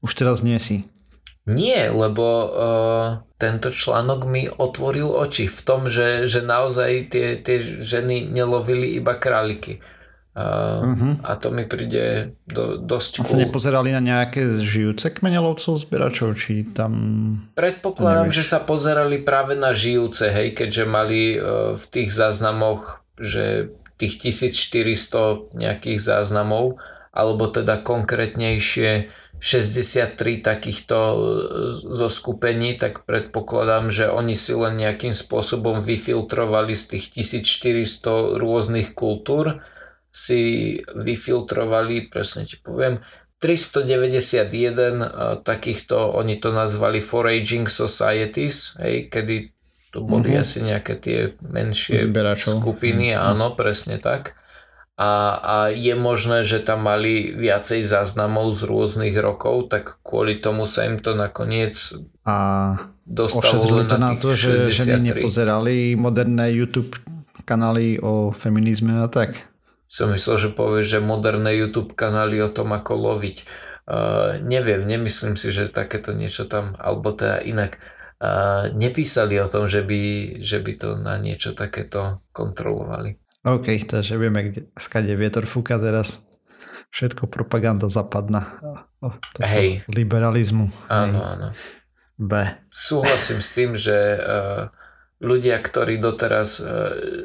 Už 0.00 0.12
teraz 0.16 0.40
nie 0.40 0.56
si. 0.56 0.88
Nie, 1.42 1.90
lebo 1.90 2.24
uh, 2.24 3.06
tento 3.34 3.74
článok 3.74 4.30
mi 4.30 4.46
otvoril 4.46 5.10
oči 5.10 5.50
v 5.50 5.60
tom, 5.66 5.90
že, 5.90 6.30
že 6.30 6.38
naozaj 6.38 7.10
tie, 7.10 7.34
tie 7.42 7.58
ženy 7.60 8.30
nelovili 8.30 8.94
iba 8.94 9.18
králiky. 9.18 9.82
Uh, 10.32 10.86
uh-huh. 10.86 11.12
A 11.26 11.36
to 11.36 11.52
mi 11.52 11.66
príde 11.66 12.38
do, 12.48 12.78
dosť 12.80 13.20
A 13.20 13.28
sa 13.28 13.36
cool. 13.36 13.42
nepozerali 13.44 13.90
na 13.92 14.00
nejaké 14.00 14.48
žijúce 14.64 15.12
kmene 15.18 15.42
lovcov 15.42 15.82
zberačov, 15.82 16.38
či 16.38 16.62
tam... 16.72 16.94
Predpokladám, 17.58 18.30
že 18.30 18.46
sa 18.46 18.62
pozerali 18.62 19.20
práve 19.20 19.58
na 19.58 19.74
žijúce, 19.74 20.30
hej, 20.30 20.54
keďže 20.54 20.84
mali 20.86 21.36
uh, 21.36 21.74
v 21.74 21.84
tých 21.90 22.14
záznamoch 22.14 23.01
že 23.22 23.70
tých 24.02 24.18
1400 24.18 25.54
nejakých 25.54 26.02
záznamov, 26.02 26.82
alebo 27.14 27.46
teda 27.46 27.78
konkrétnejšie 27.78 29.14
63 29.42 30.38
takýchto 30.42 30.98
e, 30.98 31.16
zo 31.74 32.08
skupení, 32.10 32.78
tak 32.78 33.02
predpokladám, 33.06 33.90
že 33.90 34.06
oni 34.06 34.38
si 34.38 34.54
len 34.54 34.78
nejakým 34.78 35.14
spôsobom 35.14 35.82
vyfiltrovali 35.82 36.78
z 36.78 36.98
tých 36.98 37.04
1400 37.14 38.38
rôznych 38.38 38.94
kultúr, 38.94 39.62
si 40.14 40.78
vyfiltrovali, 40.94 42.06
presne 42.06 42.46
ti 42.46 42.58
poviem, 42.58 43.02
391 43.42 44.46
e, 44.46 45.06
takýchto, 45.42 45.98
oni 46.14 46.38
to 46.38 46.54
nazvali 46.54 47.02
foraging 47.02 47.66
societies, 47.66 48.78
hej, 48.78 49.10
kedy 49.10 49.50
to 49.92 50.00
boli 50.00 50.32
mm-hmm. 50.32 50.42
asi 50.42 50.58
nejaké 50.64 50.94
tie 50.96 51.18
menšie 51.44 52.00
Zberačov. 52.00 52.64
skupiny, 52.64 53.12
mm-hmm. 53.12 53.28
áno, 53.28 53.52
presne 53.52 54.00
tak. 54.00 54.34
a, 54.96 55.10
a 55.36 55.54
je 55.68 55.92
možné, 55.92 56.44
že 56.48 56.64
tam 56.64 56.88
mali 56.88 57.32
viacej 57.36 57.84
záznamov 57.84 58.56
z 58.56 58.64
rôznych 58.64 59.16
rokov, 59.20 59.68
tak 59.68 60.00
kvôli 60.00 60.40
tomu 60.40 60.64
sa 60.64 60.88
im 60.88 60.96
to 60.96 61.12
nakoniec 61.12 61.76
A 62.24 62.36
dostalo 63.02 63.82
to 63.82 63.98
na 63.98 63.98
na 63.98 64.12
to, 64.16 64.32
že 64.32 64.70
ženy 64.70 65.12
63. 65.12 65.20
nepozerali 65.20 65.76
moderné 65.98 66.54
YouTube 66.54 66.96
kanály 67.42 67.98
o 67.98 68.30
feminizme 68.30 69.02
a 69.02 69.10
tak. 69.10 69.34
Som 69.90 70.14
myslel, 70.14 70.48
že 70.48 70.50
povieš, 70.54 70.86
že 70.86 71.00
moderné 71.04 71.52
YouTube 71.58 71.92
kanály 71.92 72.40
o 72.40 72.48
tom, 72.48 72.72
ako 72.72 72.96
loviť. 73.12 73.44
Uh, 73.82 74.38
neviem, 74.40 74.86
nemyslím 74.86 75.34
si, 75.34 75.50
že 75.50 75.68
takéto 75.68 76.14
niečo 76.14 76.46
tam, 76.46 76.78
alebo 76.78 77.10
teda 77.12 77.42
inak, 77.42 77.82
nepísali 78.78 79.42
o 79.42 79.50
tom, 79.50 79.66
že 79.66 79.82
by, 79.82 80.00
že 80.38 80.62
by 80.62 80.72
to 80.78 80.88
na 80.94 81.18
niečo 81.18 81.58
takéto 81.58 82.22
kontrolovali. 82.30 83.18
OK, 83.42 83.82
takže 83.90 84.14
vieme, 84.14 84.46
kde, 84.46 84.70
skade 84.78 85.10
vietor 85.18 85.50
fúka 85.50 85.74
teraz. 85.74 86.22
Všetko 86.94 87.26
propaganda 87.26 87.90
zapadná. 87.90 88.62
Hej. 89.42 89.82
Liberalizmu. 89.90 90.70
Áno, 90.86 91.18
Hej. 91.18 91.30
áno. 91.34 91.48
B. 92.20 92.32
Súhlasím 92.70 93.42
s 93.42 93.48
tým, 93.50 93.70
že 93.74 93.96
uh, 94.20 94.70
ľudia, 95.18 95.58
ktorí 95.58 95.98
doteraz 95.98 96.62
uh, 96.62 96.68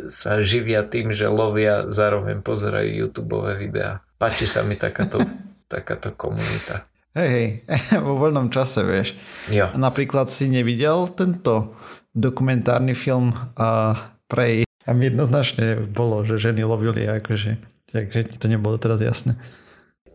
sa 0.09 0.41
živia 0.41 0.81
tým, 0.81 1.13
že 1.13 1.29
lovia, 1.29 1.85
zároveň 1.85 2.41
pozerajú 2.41 2.89
YouTube 2.89 3.37
videá. 3.59 4.01
Páči 4.17 4.49
sa 4.49 4.65
mi 4.65 4.73
takáto, 4.73 5.21
takáto 5.69 6.17
komunita. 6.17 6.89
Hej, 7.17 7.65
hej, 7.65 7.97
vo 8.05 8.13
voľnom 8.21 8.53
čase, 8.53 8.85
vieš. 8.85 9.17
Jo. 9.49 9.73
Napríklad 9.73 10.29
si 10.29 10.45
nevidel 10.45 11.09
tento 11.09 11.73
dokumentárny 12.13 12.93
film 12.93 13.33
uh, 13.33 13.97
Prey. 14.29 14.69
Tam 14.85 15.01
jednoznačne 15.01 15.81
bolo, 15.89 16.21
že 16.21 16.37
ženy 16.37 16.61
lovili 16.61 17.09
akože, 17.09 17.57
takže 17.89 18.37
to 18.37 18.45
nebolo 18.45 18.77
teraz 18.77 19.01
jasné. 19.01 19.33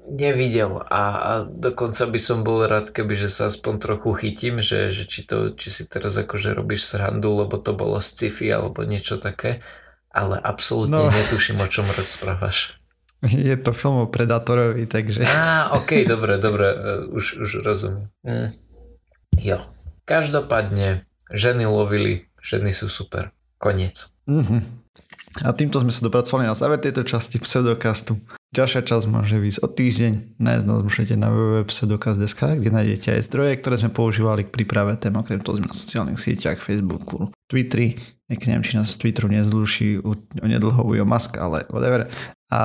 Nevidel 0.03 0.83
a, 0.91 1.03
a 1.15 1.33
dokonca 1.47 2.11
by 2.11 2.19
som 2.19 2.43
bol 2.43 2.67
rád, 2.67 2.91
keby 2.91 3.15
že 3.15 3.31
sa 3.31 3.47
aspoň 3.47 3.75
trochu 3.79 4.11
chytím, 4.19 4.59
že, 4.59 4.91
že 4.91 5.07
či, 5.07 5.23
to, 5.23 5.55
či 5.55 5.71
si 5.71 5.83
teraz 5.87 6.19
akože 6.19 6.59
robíš 6.59 6.91
srandu, 6.91 7.31
lebo 7.39 7.55
to 7.59 7.71
bolo 7.71 8.03
sci-fi 8.03 8.51
alebo 8.51 8.83
niečo 8.83 9.23
také, 9.23 9.63
ale 10.11 10.43
absolútne 10.43 11.07
No. 11.07 11.11
netuším, 11.11 11.63
o 11.63 11.71
čom 11.71 11.87
rozprávaš. 11.87 12.82
Je 13.51 13.55
to 13.57 13.71
film 13.71 14.03
o 14.03 14.07
Predátorovi, 14.11 14.91
takže... 14.91 15.23
Á, 15.23 15.71
ok, 15.79 16.03
dobre, 16.05 16.43
dobre, 16.43 16.67
e, 16.67 16.77
už, 17.15 17.39
už 17.39 17.51
rozumiem. 17.63 18.11
Mm. 18.27 18.51
Jo. 19.39 19.59
Každopádne, 20.03 21.07
ženy 21.31 21.65
lovili, 21.71 22.27
ženy 22.43 22.75
sú 22.75 22.91
super. 22.91 23.31
Koniec. 23.63 24.11
Mhm. 24.27 24.83
A 25.41 25.57
týmto 25.57 25.81
sme 25.81 25.89
sa 25.89 26.05
dopracovali 26.05 26.45
na 26.45 26.53
záver 26.53 26.77
tejto 26.77 27.09
časti 27.09 27.41
pseudokastu. 27.41 28.21
Ďalšia 28.53 28.85
časť 28.85 29.09
môže 29.09 29.41
výjsť 29.41 29.65
o 29.65 29.69
týždeň. 29.73 30.37
Nájsť 30.37 30.65
nás 30.69 30.81
môžete 30.85 31.17
na 31.17 31.33
www.pseudokast.sk, 31.33 32.61
kde 32.61 32.69
nájdete 32.69 33.17
aj 33.17 33.33
zdroje, 33.33 33.57
ktoré 33.65 33.81
sme 33.81 33.89
používali 33.89 34.45
k 34.45 34.53
príprave 34.53 34.93
tém. 35.01 35.17
Okrem 35.17 35.41
toho 35.41 35.57
sme 35.57 35.73
na 35.73 35.77
sociálnych 35.77 36.21
sieťach, 36.21 36.61
Facebooku, 36.61 37.33
Twitteri. 37.49 37.97
Niekde 38.29 38.47
neviem, 38.53 38.67
či 38.69 38.77
nás 38.77 38.93
z 38.93 39.01
Twitteru 39.01 39.33
nezluší 39.33 40.05
o 40.05 40.13
nedlho 40.45 40.85
Ujo 40.85 41.09
Musk, 41.09 41.41
ale 41.41 41.65
whatever. 41.73 42.13
A 42.53 42.61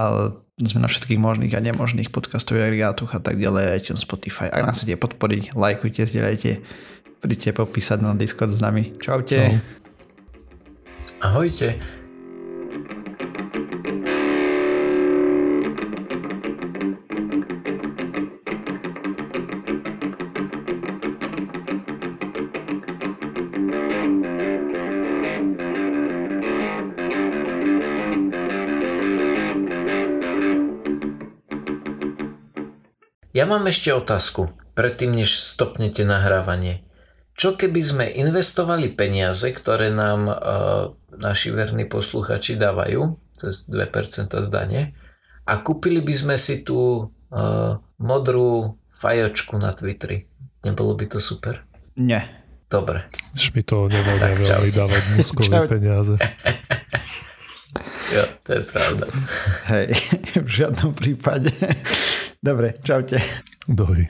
sme 0.66 0.82
na 0.82 0.90
všetkých 0.90 1.22
možných 1.22 1.54
a 1.54 1.62
nemožných 1.62 2.10
podcastových 2.10 2.74
agregátoch 2.74 3.14
a 3.14 3.22
tak 3.22 3.38
ďalej, 3.38 3.78
iTunes, 3.78 4.02
Spotify. 4.02 4.50
Ak 4.50 4.66
nás 4.66 4.82
chcete 4.82 4.98
podporiť, 4.98 5.54
lajkujte, 5.54 6.02
zdieľajte, 6.02 6.52
príďte 7.22 7.54
popísať 7.54 8.02
na 8.02 8.18
Discord 8.18 8.58
s 8.58 8.58
nami. 8.58 8.98
Čaute. 8.98 9.38
Čau. 9.38 9.62
Ahojte. 11.22 11.78
Ja 33.38 33.46
mám 33.46 33.70
ešte 33.70 33.94
otázku, 33.94 34.50
predtým 34.74 35.14
než 35.14 35.38
stopnete 35.38 36.02
nahrávanie. 36.02 36.82
Čo 37.38 37.54
keby 37.54 37.82
sme 37.86 38.06
investovali 38.10 38.90
peniaze, 38.98 39.54
ktoré 39.54 39.94
nám 39.94 40.26
uh, 40.26 40.34
naši 41.14 41.54
verní 41.54 41.86
posluchači 41.86 42.58
dávajú, 42.58 43.14
cez 43.38 43.70
2% 43.70 44.34
zdanie, 44.42 44.98
a 45.46 45.54
kúpili 45.62 46.02
by 46.02 46.14
sme 46.18 46.36
si 46.42 46.66
tú 46.66 47.06
uh, 47.06 47.78
modrú 48.02 48.82
fajočku 48.90 49.54
na 49.62 49.70
Twitteri. 49.70 50.26
Nebolo 50.66 50.98
by 50.98 51.06
to 51.06 51.22
super? 51.22 51.62
Nie. 51.94 52.26
Dobre. 52.66 53.06
Už 53.38 53.54
mi 53.54 53.62
to 53.62 53.86
čau. 53.86 54.58
veľmi 54.66 54.72
dávať 54.74 55.04
muskové 55.14 55.70
peniaze. 55.70 56.18
Jo, 58.08 58.24
to 58.44 58.50
je 58.56 58.62
pravda. 58.66 59.06
Hej, 59.70 59.88
v 60.48 60.50
žiadnom 60.50 60.92
prípade. 60.98 61.54
Dobre, 62.48 62.74
čaute. 62.84 63.18
Dovi. 63.68 64.06